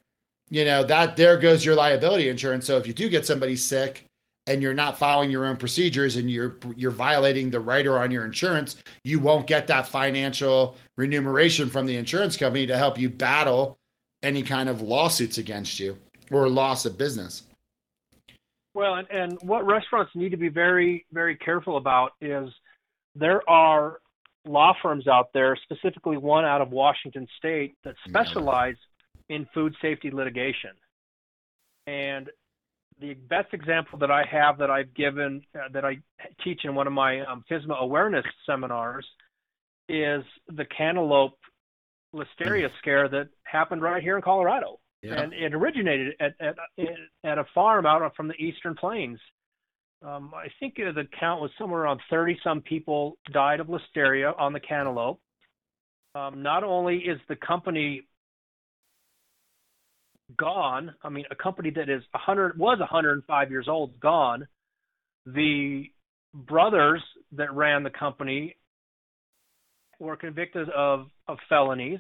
[0.49, 2.65] You know that there goes your liability insurance.
[2.65, 4.04] So if you do get somebody sick
[4.47, 8.25] and you're not following your own procedures and you're you're violating the rider on your
[8.25, 13.77] insurance, you won't get that financial remuneration from the insurance company to help you battle
[14.23, 15.97] any kind of lawsuits against you
[16.31, 17.43] or loss of business.
[18.73, 22.49] Well, and, and what restaurants need to be very, very careful about is
[23.15, 23.99] there are
[24.45, 28.75] law firms out there, specifically one out of Washington State, that specialize
[29.29, 30.71] in food safety litigation.
[31.87, 32.29] And
[32.99, 35.97] the best example that I have that I've given uh, that I
[36.43, 39.05] teach in one of my um, FSMA awareness seminars
[39.89, 41.37] is the cantaloupe
[42.13, 45.21] listeria scare that happened right here in Colorado, yeah.
[45.21, 46.55] and it originated at, at
[47.23, 49.19] at a farm out from the eastern plains.
[50.01, 54.53] Um, I think the count was somewhere around 30 some people died of listeria on
[54.53, 55.19] the cantaloupe.
[56.13, 58.03] Um, not only is the company
[60.37, 60.93] gone.
[61.03, 64.47] I mean, a company that is 100 was 105 years old gone.
[65.25, 65.85] The
[66.33, 67.01] brothers
[67.33, 68.55] that ran the company
[69.99, 71.99] were convicted of of felonies.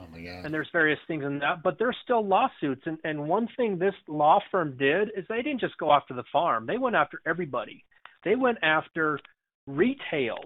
[0.00, 0.44] Oh my God.
[0.44, 2.82] And there's various things in that, but there's still lawsuits.
[2.86, 6.24] And and one thing this law firm did is they didn't just go after the
[6.32, 6.66] farm.
[6.66, 7.84] They went after everybody.
[8.24, 9.18] They went after
[9.66, 10.38] retail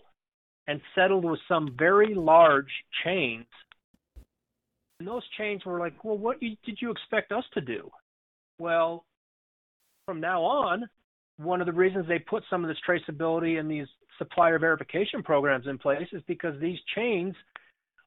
[0.67, 2.71] and settled with some very large
[3.05, 3.47] chains
[4.99, 7.91] and those chains were like, well, what did you expect us to do?
[8.59, 9.05] Well,
[10.07, 10.89] from now on,
[11.37, 13.87] one of the reasons they put some of this traceability and these
[14.19, 17.35] supplier verification programs in place is because these chains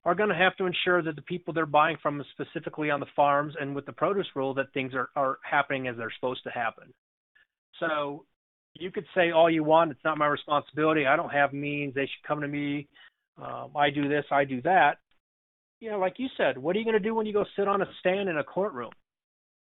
[0.05, 3.05] are going to have to ensure that the people they're buying from, specifically on the
[3.15, 6.49] farms and with the produce rule, that things are, are happening as they're supposed to
[6.49, 6.85] happen.
[7.79, 8.25] So
[8.73, 11.05] you could say all you want, it's not my responsibility.
[11.05, 11.93] I don't have means.
[11.93, 12.87] They should come to me.
[13.37, 14.97] Um, I do this, I do that
[15.79, 17.67] you know, like you said, what are you going to do when you go sit
[17.67, 18.91] on a stand in a courtroom?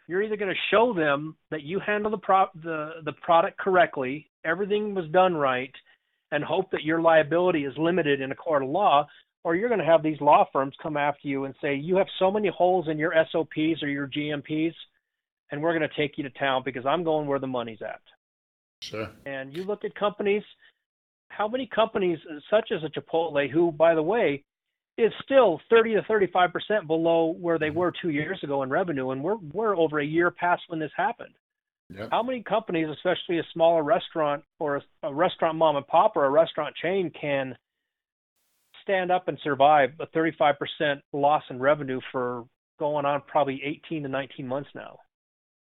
[0.09, 4.29] You're either going to show them that you handle the pro- the the product correctly,
[4.45, 5.73] everything was done right,
[6.33, 9.07] and hope that your liability is limited in a court of law,
[9.45, 12.09] or you're going to have these law firms come after you and say you have
[12.19, 14.75] so many holes in your SOPs or your GMPs,
[15.53, 18.01] and we're going to take you to town because I'm going where the money's at.
[18.83, 19.11] Sure.
[19.27, 20.43] And you look at companies,
[21.29, 22.19] how many companies
[22.51, 24.43] such as a Chipotle, who by the way
[25.01, 27.79] is still 30 to 35 percent below where they mm-hmm.
[27.79, 30.93] were two years ago in revenue, and we're we're over a year past when this
[30.97, 31.35] happened.
[31.97, 32.09] Yep.
[32.13, 36.25] How many companies, especially a smaller restaurant or a, a restaurant mom and pop or
[36.25, 37.57] a restaurant chain, can
[38.83, 42.45] stand up and survive a 35 percent loss in revenue for
[42.79, 44.99] going on probably 18 to 19 months now?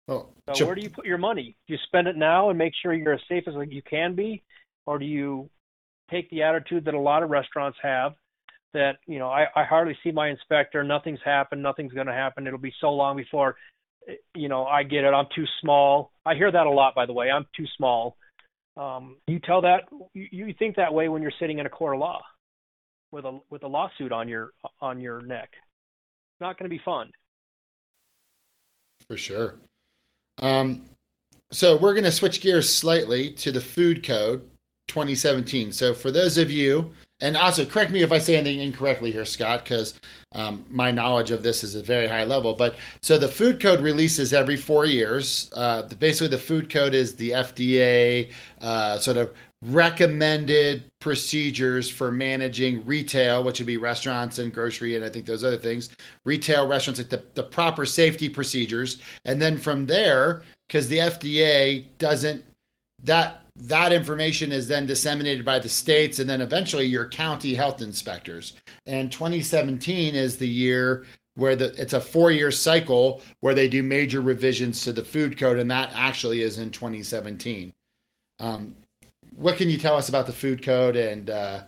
[0.08, 1.56] Well, so where do you put your money?
[1.66, 4.42] Do you spend it now and make sure you're as safe as you can be,
[4.84, 5.48] or do you
[6.10, 8.14] take the attitude that a lot of restaurants have
[8.74, 10.82] that you know I, I hardly see my inspector.
[10.82, 11.62] Nothing's happened.
[11.62, 12.46] Nothing's going to happen.
[12.46, 13.56] It'll be so long before
[14.34, 15.12] you know I get it.
[15.14, 16.12] I'm too small.
[16.24, 17.30] I hear that a lot, by the way.
[17.30, 18.16] I'm too small.
[18.76, 19.82] Um, you tell that
[20.14, 22.22] you, you think that way when you're sitting in a court of law
[23.10, 25.50] with a with a lawsuit on your on your neck.
[25.52, 27.10] It's not going to be fun.
[29.06, 29.56] For sure.
[30.38, 30.86] Um,
[31.50, 34.48] so we're going to switch gears slightly to the food code
[34.88, 35.72] 2017.
[35.72, 39.24] So for those of you and also correct me if I say anything incorrectly here,
[39.24, 39.94] Scott, because
[40.32, 42.52] um, my knowledge of this is a very high level.
[42.52, 45.48] But so the food code releases every four years.
[45.54, 49.32] Uh, basically, the food code is the FDA uh, sort of
[49.64, 55.44] recommended procedures for managing retail, which would be restaurants and grocery, and I think those
[55.44, 55.90] other things.
[56.24, 61.84] Retail restaurants, like the, the proper safety procedures, and then from there, because the FDA
[61.98, 62.44] doesn't
[63.04, 67.82] that that information is then disseminated by the states and then eventually your county health
[67.82, 68.54] inspectors.
[68.86, 74.20] And 2017 is the year where the it's a four-year cycle where they do major
[74.20, 77.72] revisions to the food code, and that actually is in 2017.
[78.38, 78.74] Um,
[79.34, 81.60] what can you tell us about the food code and uh,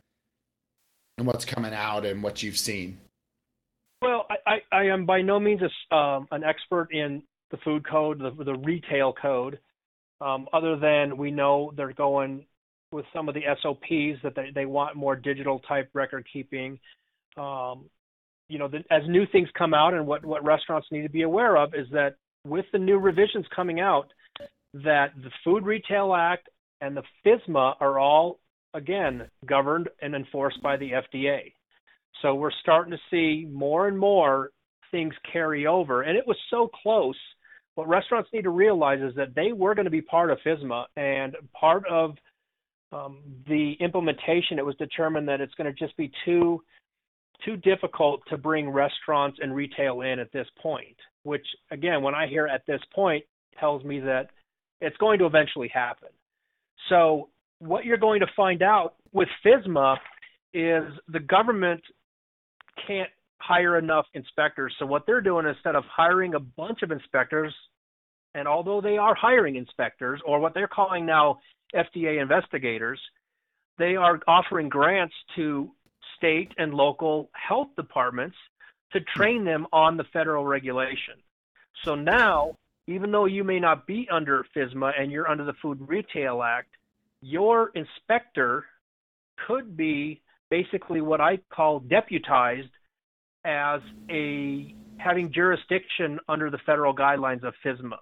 [1.16, 2.98] and what's coming out and what you've seen?
[4.02, 8.18] Well, I, I, am by no means a, um, an expert in the food code,
[8.18, 9.58] the, the retail code
[10.20, 12.46] um, other than we know they're going
[12.92, 16.78] with some of the SOPs that they, they want more digital type record keeping.
[17.36, 17.86] Um,
[18.48, 21.56] you know, as new things come out and what, what restaurants need to be aware
[21.56, 24.12] of is that with the new revisions coming out,
[24.74, 26.48] that the Food Retail Act
[26.80, 28.38] and the FSMA are all,
[28.74, 31.54] again, governed and enforced by the FDA.
[32.22, 34.50] So we're starting to see more and more
[34.90, 36.02] things carry over.
[36.02, 37.16] And it was so close.
[37.74, 40.84] What restaurants need to realize is that they were going to be part of FSMA,
[40.96, 42.14] and part of
[42.92, 43.18] um,
[43.48, 44.58] the implementation.
[44.58, 46.62] It was determined that it's going to just be too
[47.44, 50.96] too difficult to bring restaurants and retail in at this point.
[51.24, 53.24] Which again, when I hear at this point,
[53.58, 54.30] tells me that
[54.80, 56.08] it's going to eventually happen.
[56.88, 59.96] So what you're going to find out with FSMA
[60.52, 61.80] is the government
[62.86, 63.10] can't
[63.46, 64.74] hire enough inspectors.
[64.78, 67.54] So what they're doing instead of hiring a bunch of inspectors,
[68.34, 71.40] and although they are hiring inspectors or what they're calling now
[71.74, 73.00] FDA investigators,
[73.78, 75.70] they are offering grants to
[76.16, 78.36] state and local health departments
[78.92, 81.14] to train them on the federal regulation.
[81.84, 85.80] So now, even though you may not be under FSMA and you're under the Food
[85.86, 86.68] Retail Act,
[87.20, 88.64] your inspector
[89.46, 90.20] could be
[90.50, 92.68] basically what I call deputized
[93.44, 93.80] as
[94.10, 97.98] a having jurisdiction under the federal guidelines of FSMA.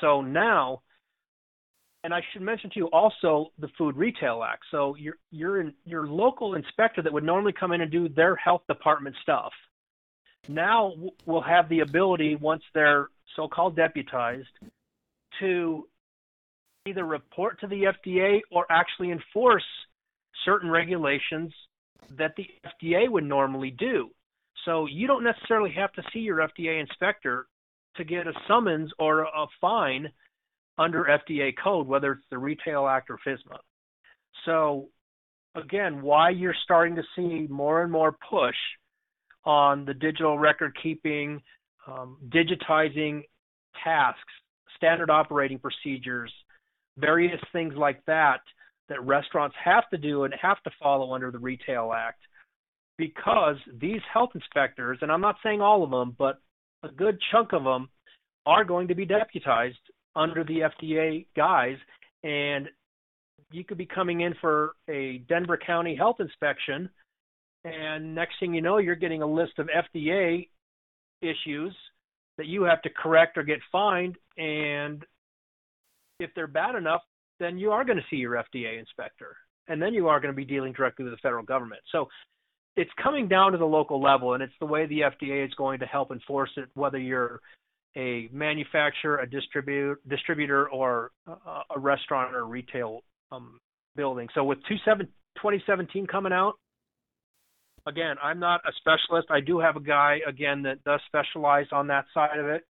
[0.00, 0.82] So now,
[2.04, 4.64] and I should mention to you also the Food Retail Act.
[4.70, 8.62] So your your your local inspector that would normally come in and do their health
[8.68, 9.52] department stuff
[10.48, 14.46] now will have the ability once they're so-called deputized
[15.40, 15.88] to
[16.86, 19.64] either report to the FDA or actually enforce
[20.44, 21.52] certain regulations
[22.16, 24.10] that the FDA would normally do.
[24.66, 27.46] So you don't necessarily have to see your FDA inspector
[27.96, 30.10] to get a summons or a fine
[30.76, 33.58] under FDA code, whether it's the Retail Act or FSMA.
[34.44, 34.88] So
[35.54, 38.56] again, why you're starting to see more and more push
[39.44, 41.40] on the digital record keeping,
[41.86, 43.22] um, digitizing
[43.82, 44.20] tasks,
[44.76, 46.32] standard operating procedures,
[46.98, 48.40] various things like that
[48.88, 52.20] that restaurants have to do and have to follow under the Retail Act
[52.98, 56.40] because these health inspectors, and I'm not saying all of them, but
[56.82, 57.88] a good chunk of them
[58.46, 59.78] are going to be deputized
[60.14, 61.78] under the FDA guise.
[62.24, 62.68] And
[63.50, 66.88] you could be coming in for a Denver County health inspection,
[67.64, 70.48] and next thing you know, you're getting a list of FDA
[71.20, 71.74] issues
[72.38, 74.16] that you have to correct or get fined.
[74.36, 75.04] And
[76.20, 77.02] if they're bad enough,
[77.40, 79.36] then you are going to see your FDA inspector.
[79.68, 81.80] And then you are going to be dealing directly with the federal government.
[81.90, 82.08] So
[82.76, 85.80] it's coming down to the local level, and it's the way the FDA is going
[85.80, 87.40] to help enforce it, whether you're
[87.96, 93.00] a manufacturer, a distributor, distributor, or a restaurant or retail
[93.32, 93.58] um,
[93.96, 94.28] building.
[94.34, 96.54] So with 2017 coming out,
[97.86, 99.28] again, I'm not a specialist.
[99.30, 102.64] I do have a guy again that does specialize on that side of it,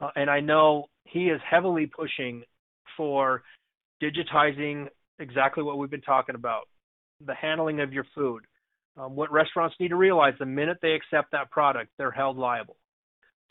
[0.00, 2.42] uh, and I know he is heavily pushing
[2.96, 3.42] for
[4.02, 4.88] digitizing
[5.18, 6.68] exactly what we've been talking about,
[7.24, 8.44] the handling of your food,
[8.96, 12.76] um, what restaurants need to realize the minute they accept that product, they're held liable.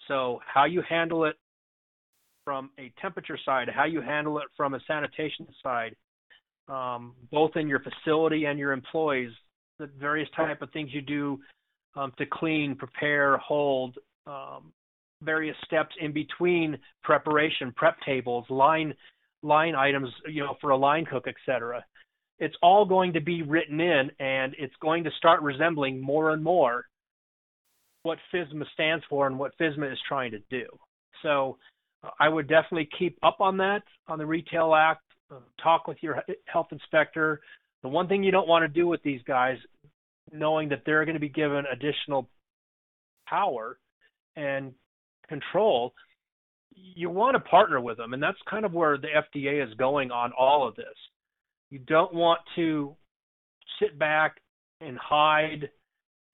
[0.07, 1.35] So, how you handle it
[2.43, 5.95] from a temperature side, how you handle it from a sanitation side,
[6.67, 9.31] um, both in your facility and your employees,
[9.79, 11.39] the various type of things you do
[11.95, 14.73] um, to clean, prepare, hold, um,
[15.21, 18.93] various steps in between preparation, prep tables, line
[19.41, 21.83] line items, you know, for a line cook, etc
[22.43, 26.43] it's all going to be written in and it's going to start resembling more and
[26.43, 26.85] more
[28.03, 30.65] what FSMA stands for and what FSMA is trying to do.
[31.21, 31.57] So
[32.03, 35.97] uh, I would definitely keep up on that on the Retail Act, uh, talk with
[36.01, 37.39] your health inspector.
[37.81, 39.57] The one thing you don't want to do with these guys,
[40.33, 42.27] knowing that they're going to be given additional
[43.25, 43.77] power
[44.35, 44.73] and
[45.29, 45.93] control,
[46.75, 48.13] you want to partner with them.
[48.13, 50.85] And that's kind of where the FDA is going on all of this.
[51.74, 52.95] You don't want to
[53.80, 54.36] sit back
[54.80, 55.71] and hide,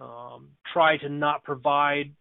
[0.01, 2.11] um, try to not provide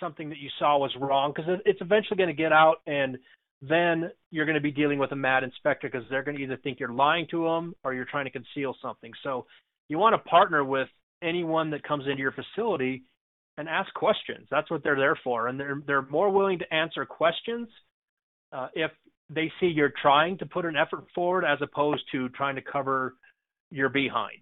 [0.00, 3.18] something that you saw was wrong because it's eventually going to get out and
[3.62, 6.56] then you're going to be dealing with a mad inspector because they're going to either
[6.56, 9.12] think you're lying to them or you're trying to conceal something.
[9.22, 9.46] So
[9.88, 10.88] you want to partner with
[11.22, 13.04] anyone that comes into your facility
[13.58, 14.48] and ask questions.
[14.50, 17.68] That's what they're there for, and they're they're more willing to answer questions
[18.52, 18.90] uh, if
[19.30, 23.14] they see you're trying to put an effort forward as opposed to trying to cover
[23.70, 24.38] your behind.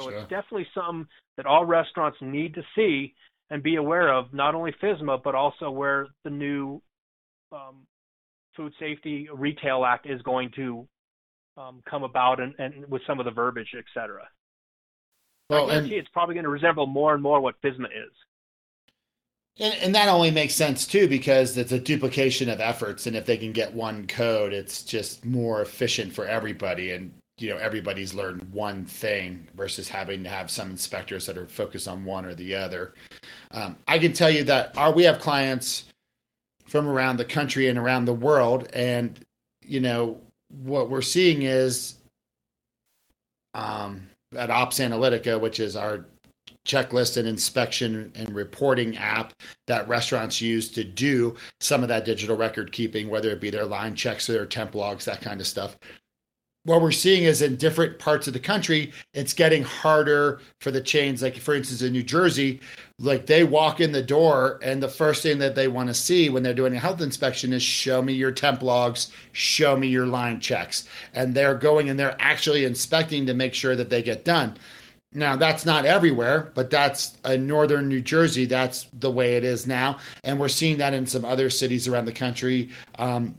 [0.00, 0.18] So sure.
[0.18, 1.06] it's definitely something
[1.36, 3.14] that all restaurants need to see
[3.50, 6.80] and be aware of, not only FSMA, but also where the new
[7.52, 7.86] um,
[8.56, 10.86] Food Safety Retail Act is going to
[11.56, 14.28] um, come about and, and, with some of the verbiage, et cetera.
[15.50, 18.12] Well, I guarantee and, it's probably going to resemble more and more what FSMA is.
[19.60, 23.26] And, and that only makes sense too because it's a duplication of efforts, and if
[23.26, 26.92] they can get one code, it's just more efficient for everybody.
[26.92, 31.46] And you know everybody's learned one thing versus having to have some inspectors that are
[31.46, 32.94] focused on one or the other.
[33.52, 35.84] Um, I can tell you that our we have clients
[36.66, 39.18] from around the country and around the world, and
[39.64, 41.94] you know what we're seeing is
[43.54, 46.06] um, at OpsAnalitica, which is our
[46.68, 49.32] checklist and inspection and reporting app
[49.66, 53.64] that restaurants use to do some of that digital record keeping, whether it be their
[53.64, 55.76] line checks or their temp logs, that kind of stuff
[56.68, 60.80] what we're seeing is in different parts of the country, it's getting harder for the
[60.80, 61.22] chains.
[61.22, 62.60] Like, for instance, in New Jersey,
[62.98, 66.28] like they walk in the door, and the first thing that they want to see
[66.28, 70.06] when they're doing a health inspection is show me your temp logs, show me your
[70.06, 70.86] line checks.
[71.14, 74.58] And they're going and they're actually inspecting to make sure that they get done.
[75.12, 78.44] Now, that's not everywhere, but that's in northern New Jersey.
[78.44, 79.98] That's the way it is now.
[80.22, 83.36] And we're seeing that in some other cities around the country um,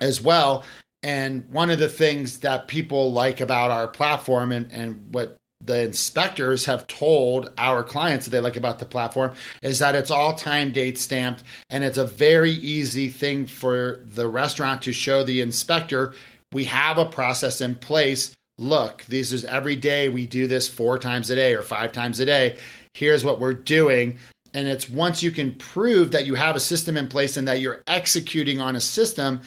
[0.00, 0.64] as well.
[1.02, 5.82] And one of the things that people like about our platform and, and what the
[5.82, 9.32] inspectors have told our clients that they like about the platform
[9.62, 14.26] is that it's all time date stamped and it's a very easy thing for the
[14.26, 16.14] restaurant to show the inspector
[16.52, 20.98] we have a process in place look this is every day we do this four
[20.98, 22.58] times a day or five times a day.
[22.94, 24.18] Here's what we're doing.
[24.54, 27.60] And it's once you can prove that you have a system in place and that
[27.60, 29.40] you're executing on a system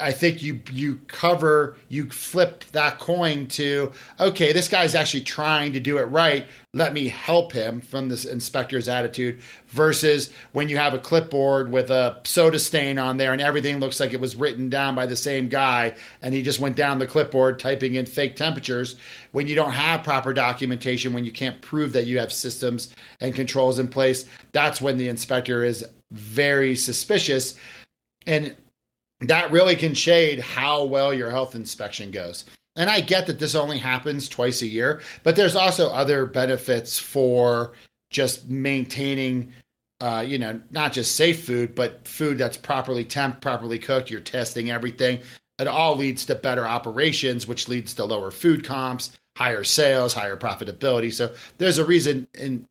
[0.00, 5.72] I think you you cover you flip that coin to okay this guy's actually trying
[5.72, 6.46] to do it right.
[6.74, 11.90] Let me help him from this inspector's attitude versus when you have a clipboard with
[11.90, 15.16] a soda stain on there and everything looks like it was written down by the
[15.16, 18.96] same guy and he just went down the clipboard typing in fake temperatures.
[19.32, 23.34] When you don't have proper documentation when you can't prove that you have systems and
[23.34, 27.54] controls in place that's when the inspector is very suspicious.
[28.26, 28.54] And
[29.22, 32.44] that really can shade how well your health inspection goes.
[32.76, 36.98] And I get that this only happens twice a year, but there's also other benefits
[36.98, 37.72] for
[38.10, 39.52] just maintaining,
[40.00, 44.10] uh, you know, not just safe food, but food that's properly temp, properly cooked.
[44.10, 45.20] You're testing everything.
[45.58, 50.36] It all leads to better operations, which leads to lower food comps, higher sales, higher
[50.36, 51.12] profitability.
[51.12, 52.66] So there's a reason in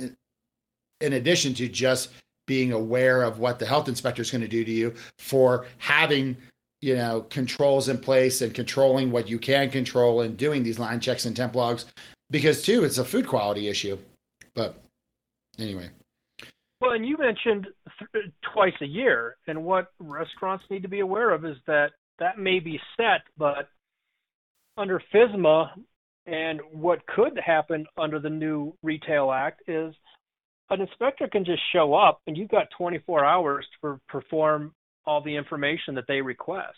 [0.99, 2.09] in addition to just
[2.51, 6.35] being aware of what the health inspector is going to do to you for having
[6.81, 10.99] you know controls in place and controlling what you can control and doing these line
[10.99, 11.85] checks and temp logs.
[12.29, 13.97] Because too it's a food quality issue
[14.53, 14.83] but
[15.59, 15.89] anyway.
[16.81, 17.67] Well and you mentioned
[18.11, 22.37] th- twice a year and what restaurants need to be aware of is that that
[22.37, 23.69] may be set but
[24.75, 25.69] under FSMA
[26.25, 29.95] and what could happen under the new retail act is
[30.71, 34.73] an inspector can just show up and you've got 24 hours to perform
[35.05, 36.77] all the information that they request.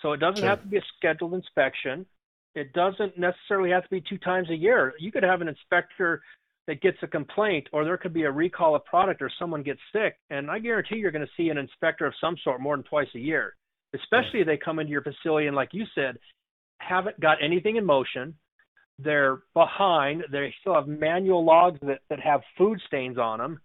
[0.00, 0.48] So it doesn't sure.
[0.48, 2.06] have to be a scheduled inspection.
[2.54, 4.92] It doesn't necessarily have to be two times a year.
[4.98, 6.22] You could have an inspector
[6.66, 9.80] that gets a complaint or there could be a recall of product or someone gets
[9.92, 12.84] sick and I guarantee you're going to see an inspector of some sort more than
[12.84, 13.54] twice a year.
[13.94, 16.18] Especially if they come into your facility and like you said,
[16.78, 18.34] haven't got anything in motion,
[18.98, 20.24] they're behind.
[20.30, 23.60] They still have manual logs that, that have food stains on them.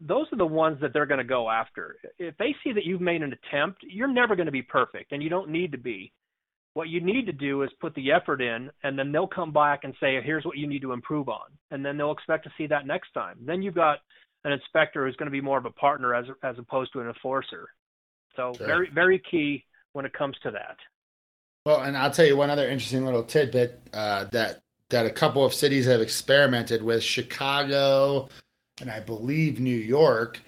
[0.00, 1.96] Those are the ones that they're going to go after.
[2.18, 5.22] If they see that you've made an attempt, you're never going to be perfect, and
[5.22, 6.12] you don't need to be.
[6.74, 9.84] What you need to do is put the effort in, and then they'll come back
[9.84, 12.66] and say, "Here's what you need to improve on," and then they'll expect to see
[12.66, 13.38] that next time.
[13.40, 14.00] Then you've got
[14.44, 17.08] an inspector who's going to be more of a partner as as opposed to an
[17.08, 17.66] enforcer.
[18.36, 18.66] So sure.
[18.66, 20.76] very very key when it comes to that.
[21.66, 24.60] Well, and I'll tell you one other interesting little tidbit uh, that
[24.90, 28.28] that a couple of cities have experimented with: Chicago
[28.80, 30.38] and I believe New York,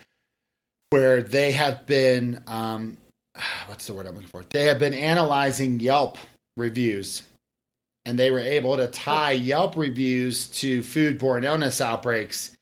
[0.91, 2.97] where they have been um,
[3.67, 4.45] what's the word I'm looking for?
[4.49, 6.19] They have been analyzing Yelp
[6.57, 7.25] reviews,
[8.05, 12.53] and they were able to tie Yelp reviews to foodborne illness outbreaks,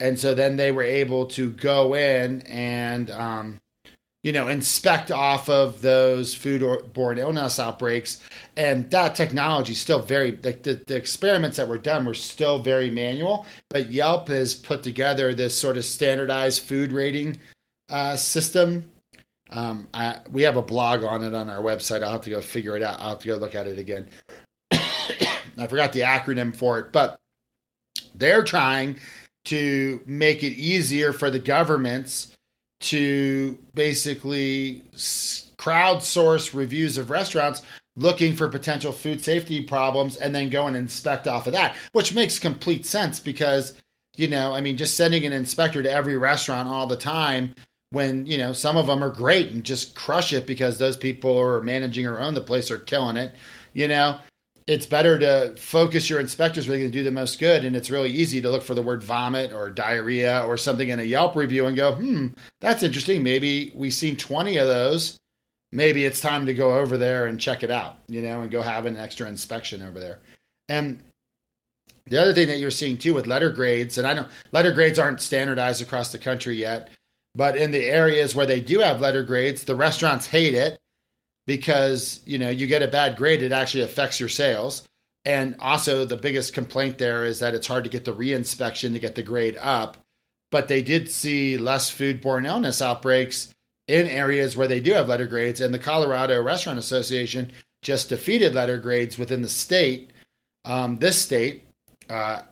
[0.00, 3.61] and so then they were able to go in and um,
[4.22, 8.20] you know, inspect off of those foodborne illness outbreaks.
[8.56, 12.60] And that technology is still very, the, the, the, experiments that were done were still
[12.60, 13.46] very manual.
[13.68, 17.38] But Yelp has put together this sort of standardized food rating
[17.90, 18.88] uh, system.
[19.50, 22.04] Um, I, we have a blog on it on our website.
[22.04, 23.00] I'll have to go figure it out.
[23.00, 24.08] I'll have to go look at it again.
[24.72, 27.18] I forgot the acronym for it, but
[28.14, 28.98] they're trying
[29.46, 32.31] to make it easier for the governments
[32.82, 34.82] to basically
[35.58, 37.62] crowdsource reviews of restaurants
[37.96, 42.14] looking for potential food safety problems and then go and inspect off of that, which
[42.14, 43.74] makes complete sense because
[44.16, 47.54] you know, I mean, just sending an inspector to every restaurant all the time
[47.90, 51.34] when, you know, some of them are great and just crush it because those people
[51.34, 53.34] who are managing or own the place are killing it,
[53.72, 54.18] you know,
[54.66, 57.64] it's better to focus your inspectors where they can do the most good.
[57.64, 61.00] And it's really easy to look for the word vomit or diarrhea or something in
[61.00, 62.28] a Yelp review and go, hmm,
[62.60, 63.22] that's interesting.
[63.22, 65.18] Maybe we've seen 20 of those.
[65.72, 68.62] Maybe it's time to go over there and check it out, you know, and go
[68.62, 70.18] have an extra inspection over there.
[70.68, 71.02] And
[72.06, 74.98] the other thing that you're seeing too with letter grades, and I know letter grades
[74.98, 76.90] aren't standardized across the country yet,
[77.34, 80.78] but in the areas where they do have letter grades, the restaurants hate it
[81.46, 84.82] because you know you get a bad grade, it actually affects your sales.
[85.24, 88.98] And also, the biggest complaint there is that it's hard to get the reinspection to
[88.98, 89.96] get the grade up.
[90.50, 93.48] But they did see less foodborne illness outbreaks
[93.88, 95.60] in areas where they do have letter grades.
[95.60, 100.12] And the Colorado Restaurant Association just defeated letter grades within the state,
[100.64, 101.64] um, this state,
[102.10, 102.42] uh,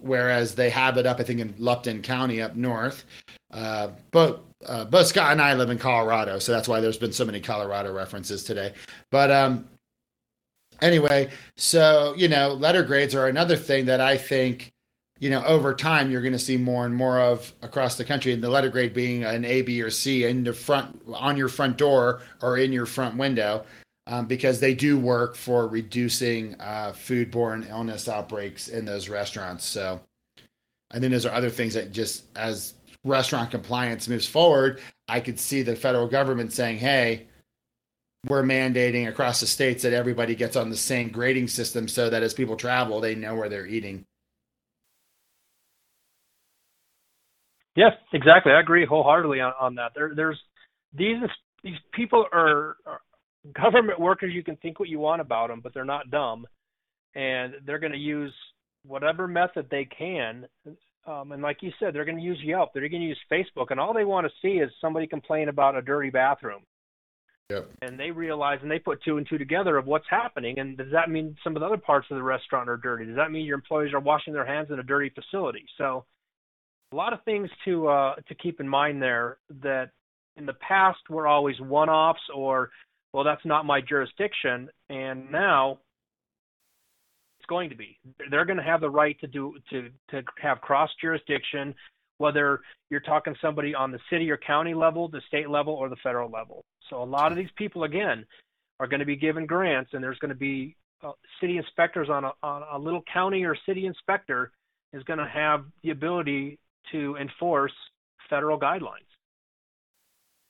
[0.00, 3.04] whereas they have it up, I think, in Lupton County up north.
[3.52, 7.12] Uh, but uh, but Scott and I live in Colorado, so that's why there's been
[7.12, 8.74] so many Colorado references today.
[9.10, 9.68] But um,
[10.82, 14.72] anyway, so you know, letter grades are another thing that I think
[15.18, 18.32] you know over time you're going to see more and more of across the country.
[18.32, 21.48] And the letter grade being an A, B, or C in the front on your
[21.48, 23.64] front door or in your front window
[24.10, 29.64] um, because they do work for reducing uh, foodborne illness outbreaks in those restaurants.
[29.64, 30.00] So,
[30.90, 32.74] and then there's other things that just as
[33.04, 37.28] restaurant compliance moves forward, I could see the federal government saying, "Hey,
[38.26, 42.22] we're mandating across the states that everybody gets on the same grading system so that
[42.22, 44.04] as people travel, they know where they're eating."
[47.76, 48.52] Yes, exactly.
[48.52, 49.92] I agree wholeheartedly on, on that.
[49.94, 50.38] There, there's
[50.92, 51.16] these
[51.62, 53.00] these people are, are
[53.54, 56.46] government workers, you can think what you want about them, but they're not dumb,
[57.14, 58.32] and they're going to use
[58.84, 60.46] whatever method they can.
[61.06, 63.70] Um, and like you said, they're going to use Yelp, they're going to use Facebook,
[63.70, 66.62] and all they want to see is somebody complain about a dirty bathroom.
[67.50, 67.68] Yep.
[67.82, 70.58] And they realize and they put two and two together of what's happening.
[70.60, 73.06] And does that mean some of the other parts of the restaurant are dirty?
[73.06, 75.64] Does that mean your employees are washing their hands in a dirty facility?
[75.76, 76.04] So,
[76.92, 79.90] a lot of things to uh, to keep in mind there that
[80.36, 82.70] in the past were always one-offs or
[83.12, 84.70] well, that's not my jurisdiction.
[84.88, 85.78] And now
[87.50, 87.98] going to be.
[88.30, 91.74] They're going to have the right to do to to have cross jurisdiction,
[92.18, 95.96] whether you're talking somebody on the city or county level, the state level, or the
[96.02, 96.64] federal level.
[96.88, 98.24] So a lot of these people again
[98.78, 102.24] are going to be given grants, and there's going to be uh, city inspectors on
[102.24, 104.52] a on a little county or city inspector
[104.92, 106.58] is going to have the ability
[106.92, 107.72] to enforce
[108.28, 109.10] federal guidelines.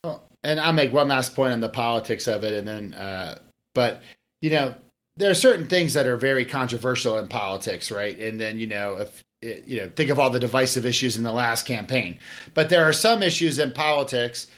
[0.04, 3.38] Well, and I'll make one last point on the politics of it, and then, uh,
[3.74, 4.02] but
[4.40, 4.74] you know,
[5.20, 8.18] there are certain things that are very controversial in politics, right?
[8.18, 11.32] And then, you know, if you know, think of all the divisive issues in the
[11.32, 12.18] last campaign,
[12.54, 14.48] but there are some issues in politics,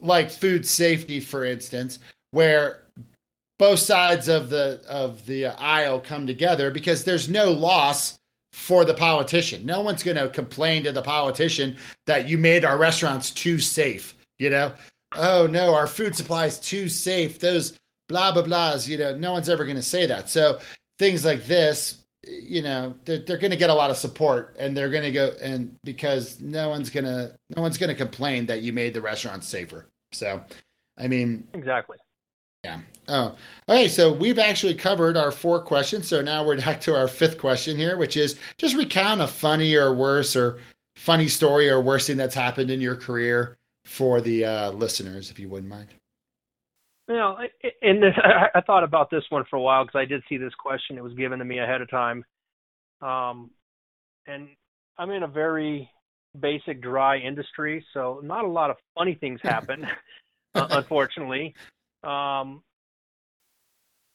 [0.00, 1.98] like food safety, for instance,
[2.30, 2.82] where
[3.58, 8.18] both sides of the of the aisle come together because there's no loss
[8.52, 9.64] for the politician.
[9.64, 14.16] No one's going to complain to the politician that you made our restaurants too safe.
[14.38, 14.72] You know,
[15.16, 17.38] oh no, our food supply is too safe.
[17.38, 17.78] Those
[18.10, 18.86] blah blah blahs.
[18.86, 20.28] You know, no one's ever going to say that.
[20.28, 20.58] So
[20.98, 24.76] things like this, you know, they're, they're going to get a lot of support, and
[24.76, 28.62] they're going to go and because no one's gonna no one's going to complain that
[28.62, 29.86] you made the restaurant safer.
[30.12, 30.42] So,
[30.98, 31.96] I mean, exactly.
[32.64, 32.80] Yeah.
[33.08, 33.36] Oh,
[33.68, 33.88] okay.
[33.88, 36.06] So we've actually covered our four questions.
[36.06, 39.74] So now we're back to our fifth question here, which is just recount a funny
[39.74, 40.58] or worse or
[40.96, 43.56] funny story or worst thing that's happened in your career
[43.86, 45.88] for the uh, listeners, if you wouldn't mind.
[47.10, 47.38] Well,
[47.82, 48.04] and
[48.54, 50.96] I thought about this one for a while because I did see this question.
[50.96, 52.24] It was given to me ahead of time,
[53.02, 53.50] um,
[54.28, 54.46] and
[54.96, 55.90] I'm in a very
[56.38, 59.84] basic dry industry, so not a lot of funny things happen,
[60.54, 61.52] uh, unfortunately.
[62.04, 62.62] Um,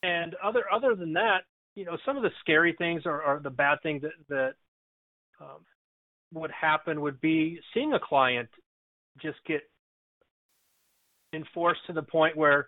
[0.01, 1.39] and other other than that,
[1.75, 4.53] you know, some of the scary things or, or the bad things that that
[5.41, 5.65] um,
[6.33, 8.47] would happen would be seeing a client
[9.21, 9.63] just get
[11.33, 12.67] enforced to the point where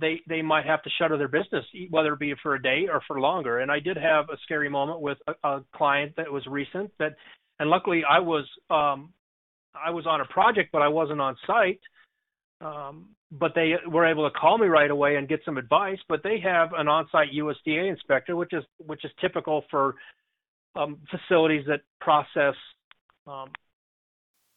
[0.00, 3.02] they they might have to shutter their business, whether it be for a day or
[3.06, 3.58] for longer.
[3.58, 7.14] And I did have a scary moment with a, a client that was recent that,
[7.58, 9.12] and luckily I was um,
[9.74, 11.80] I was on a project, but I wasn't on site.
[12.60, 15.98] Um, but they were able to call me right away and get some advice.
[16.08, 19.96] But they have an on-site USDA inspector, which is which is typical for
[20.74, 22.54] um, facilities that process
[23.26, 23.50] um,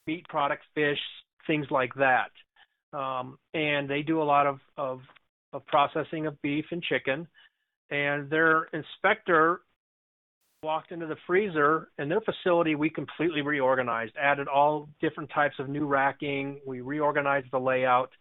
[0.07, 0.99] meat products, fish,
[1.47, 2.31] things like that.
[2.93, 4.99] Um, and they do a lot of, of,
[5.53, 7.27] of processing of beef and chicken.
[7.89, 9.61] And their inspector
[10.63, 15.67] walked into the freezer and their facility we completely reorganized added all different types of
[15.67, 18.11] new racking we reorganized the layout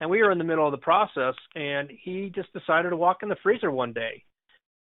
[0.00, 3.18] and we were in the middle of the process and he just decided to walk
[3.22, 4.24] in the freezer one day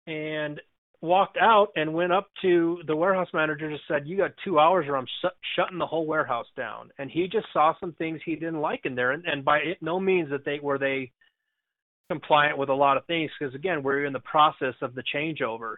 [0.06, 0.58] and
[1.02, 4.86] walked out and went up to the warehouse manager just said you got two hours
[4.88, 8.36] or i'm sh- shutting the whole warehouse down and he just saw some things he
[8.36, 11.12] didn't like in there and, and by no means that they were they
[12.10, 15.76] compliant with a lot of things because again we're in the process of the changeover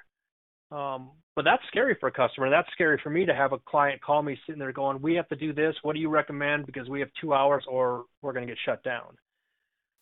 [0.71, 2.51] um, but that's scary for a customer.
[2.51, 5.29] That's scary for me to have a client call me sitting there going, "We have
[5.29, 5.77] to do this.
[5.83, 6.67] What do you recommend?
[6.67, 9.17] Because we have two hours, or we're going to get shut down."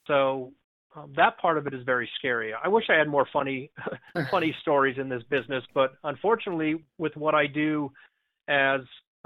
[0.07, 0.53] So
[0.97, 2.55] um, that part of it is very scary.
[2.55, 3.71] I wish I had more funny,
[4.31, 7.93] funny stories in this business, but unfortunately, with what I do
[8.49, 8.81] as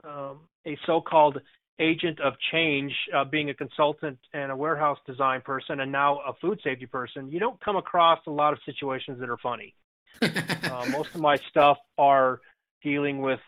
[0.05, 1.41] um, a so-called
[1.81, 6.33] agent of change, uh, being a consultant and a warehouse design person, and now a
[6.41, 9.75] food safety person, you don't come across a lot of situations that are funny.
[10.23, 12.41] uh, most of my stuff are
[12.83, 13.41] dealing with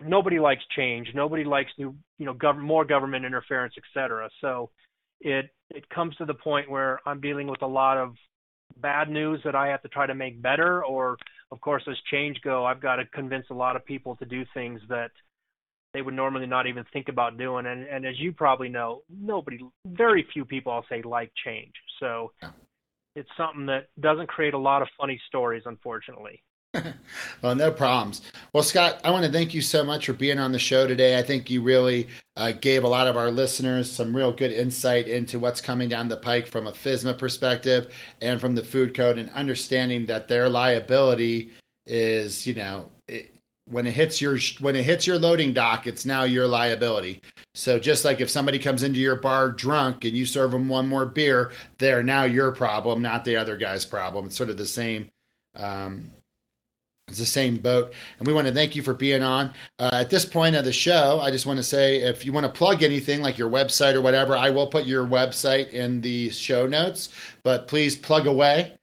[0.00, 4.28] nobody likes change, nobody likes new, you know, gov- more government interference, et cetera.
[4.40, 4.70] So
[5.20, 8.14] it it comes to the point where I'm dealing with a lot of
[8.76, 11.18] bad news that I have to try to make better, or
[11.50, 14.44] of course, as change go, I've got to convince a lot of people to do
[14.54, 15.10] things that
[15.98, 17.66] they would normally not even think about doing.
[17.66, 21.72] And, and as you probably know, nobody, very few people, I'll say, like change.
[21.98, 22.30] So
[23.16, 26.40] it's something that doesn't create a lot of funny stories, unfortunately.
[27.42, 28.22] well, no problems.
[28.52, 31.18] Well, Scott, I want to thank you so much for being on the show today.
[31.18, 35.08] I think you really uh, gave a lot of our listeners some real good insight
[35.08, 39.18] into what's coming down the pike from a FSMA perspective and from the food code
[39.18, 41.50] and understanding that their liability
[41.86, 43.34] is, you know, it,
[43.70, 47.20] when it hits your when it hits your loading dock, it's now your liability.
[47.54, 50.88] So just like if somebody comes into your bar drunk and you serve them one
[50.88, 54.26] more beer, they're now your problem, not the other guy's problem.
[54.26, 55.10] It's sort of the same.
[55.56, 56.10] Um,
[57.08, 57.94] it's the same boat.
[58.18, 59.54] And we want to thank you for being on.
[59.78, 62.44] Uh, at this point of the show, I just want to say if you want
[62.44, 66.28] to plug anything like your website or whatever, I will put your website in the
[66.30, 67.08] show notes.
[67.42, 68.74] But please plug away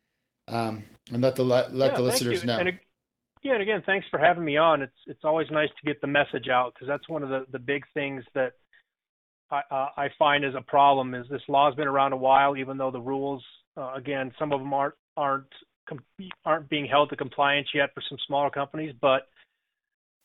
[0.48, 2.58] um, and let the let, yeah, the listeners know.
[2.58, 2.80] And,
[3.46, 4.82] yeah, and again, thanks for having me on.
[4.82, 7.60] It's it's always nice to get the message out because that's one of the the
[7.60, 8.54] big things that
[9.52, 11.14] I uh, I find is a problem.
[11.14, 13.44] Is this law's been around a while, even though the rules,
[13.78, 15.46] uh, again, some of them aren't aren't
[16.44, 19.28] aren't being held to compliance yet for some smaller companies, but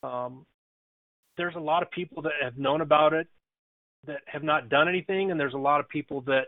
[0.01, 0.43] um,
[1.37, 3.27] there's a lot of people that have known about it
[4.07, 6.45] that have not done anything, and there's a lot of people that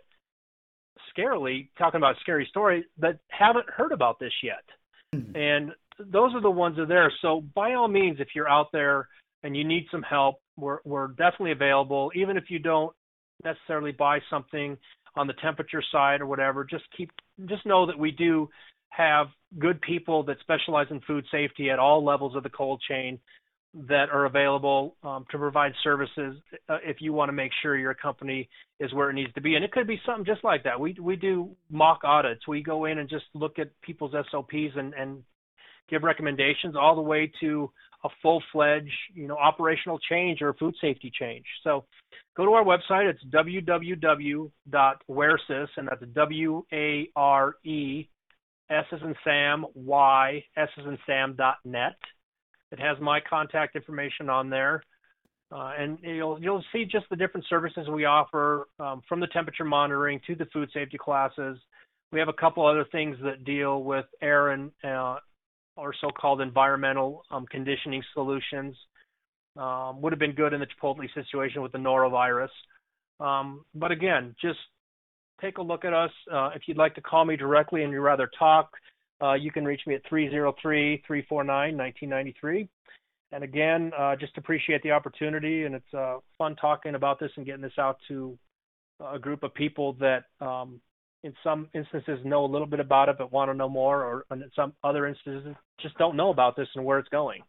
[1.16, 4.64] scarily talking about scary story that haven't heard about this yet.
[5.14, 5.36] Mm-hmm.
[5.36, 7.12] And those are the ones that are there.
[7.22, 9.08] So by all means, if you're out there
[9.44, 12.12] and you need some help, we're we're definitely available.
[12.16, 12.94] Even if you don't
[13.44, 14.78] necessarily buy something
[15.16, 17.12] on the temperature side or whatever, just keep
[17.46, 18.50] just know that we do
[18.90, 19.28] have
[19.60, 23.20] good people that specialize in food safety at all levels of the cold chain
[23.74, 26.36] that are available um, to provide services
[26.70, 28.48] uh, if you want to make sure your company
[28.80, 29.56] is where it needs to be.
[29.56, 30.80] And it could be something just like that.
[30.80, 32.48] We we do mock audits.
[32.48, 35.24] We go in and just look at people's SOPs and, and
[35.90, 37.72] give recommendations all the way to
[38.04, 41.46] a full-fledged, you know, operational change or food safety change.
[41.64, 41.86] So
[42.36, 43.10] go to our website.
[43.10, 44.48] It's www.waresys,
[45.78, 48.10] and that's W-A-R-E,
[48.70, 51.96] S as in Sam, Y, S in Sam dot net.
[52.72, 54.84] It has my contact information on there.
[55.52, 59.64] Uh, and you'll you'll see just the different services we offer um, from the temperature
[59.64, 61.60] monitoring to the food safety classes.
[62.12, 65.18] We have a couple other things that deal with air and uh,
[65.76, 68.76] or so-called environmental um, conditioning solutions.
[69.56, 72.50] Um, would have been good in the Chipotle situation with the norovirus.
[73.20, 74.58] Um, but again, just
[75.42, 76.10] take a look at us.
[76.32, 78.72] Uh, if you'd like to call me directly and you'd rather talk,
[79.22, 82.68] uh, you can reach me at 303-349-1993.
[83.32, 87.46] And again, uh, just appreciate the opportunity, and it's uh, fun talking about this and
[87.46, 88.38] getting this out to
[89.00, 90.80] a group of people that um,
[91.24, 94.26] in some instances know a little bit about it but want to know more, or
[94.32, 97.42] in some other instances just don't know about this and where it's going.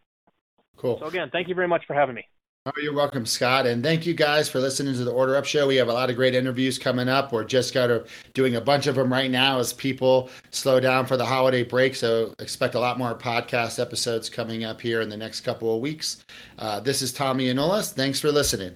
[0.76, 0.98] Cool.
[0.98, 2.24] So again, thank you very much for having me.
[2.66, 3.66] Oh, you're welcome, Scott.
[3.66, 5.66] And thank you guys for listening to the Order Up Show.
[5.66, 7.30] We have a lot of great interviews coming up.
[7.30, 11.04] We're just kind of doing a bunch of them right now as people slow down
[11.04, 11.94] for the holiday break.
[11.94, 15.82] So expect a lot more podcast episodes coming up here in the next couple of
[15.82, 16.24] weeks.
[16.58, 17.92] Uh, this is Tommy Anulis.
[17.92, 18.74] Thanks for listening.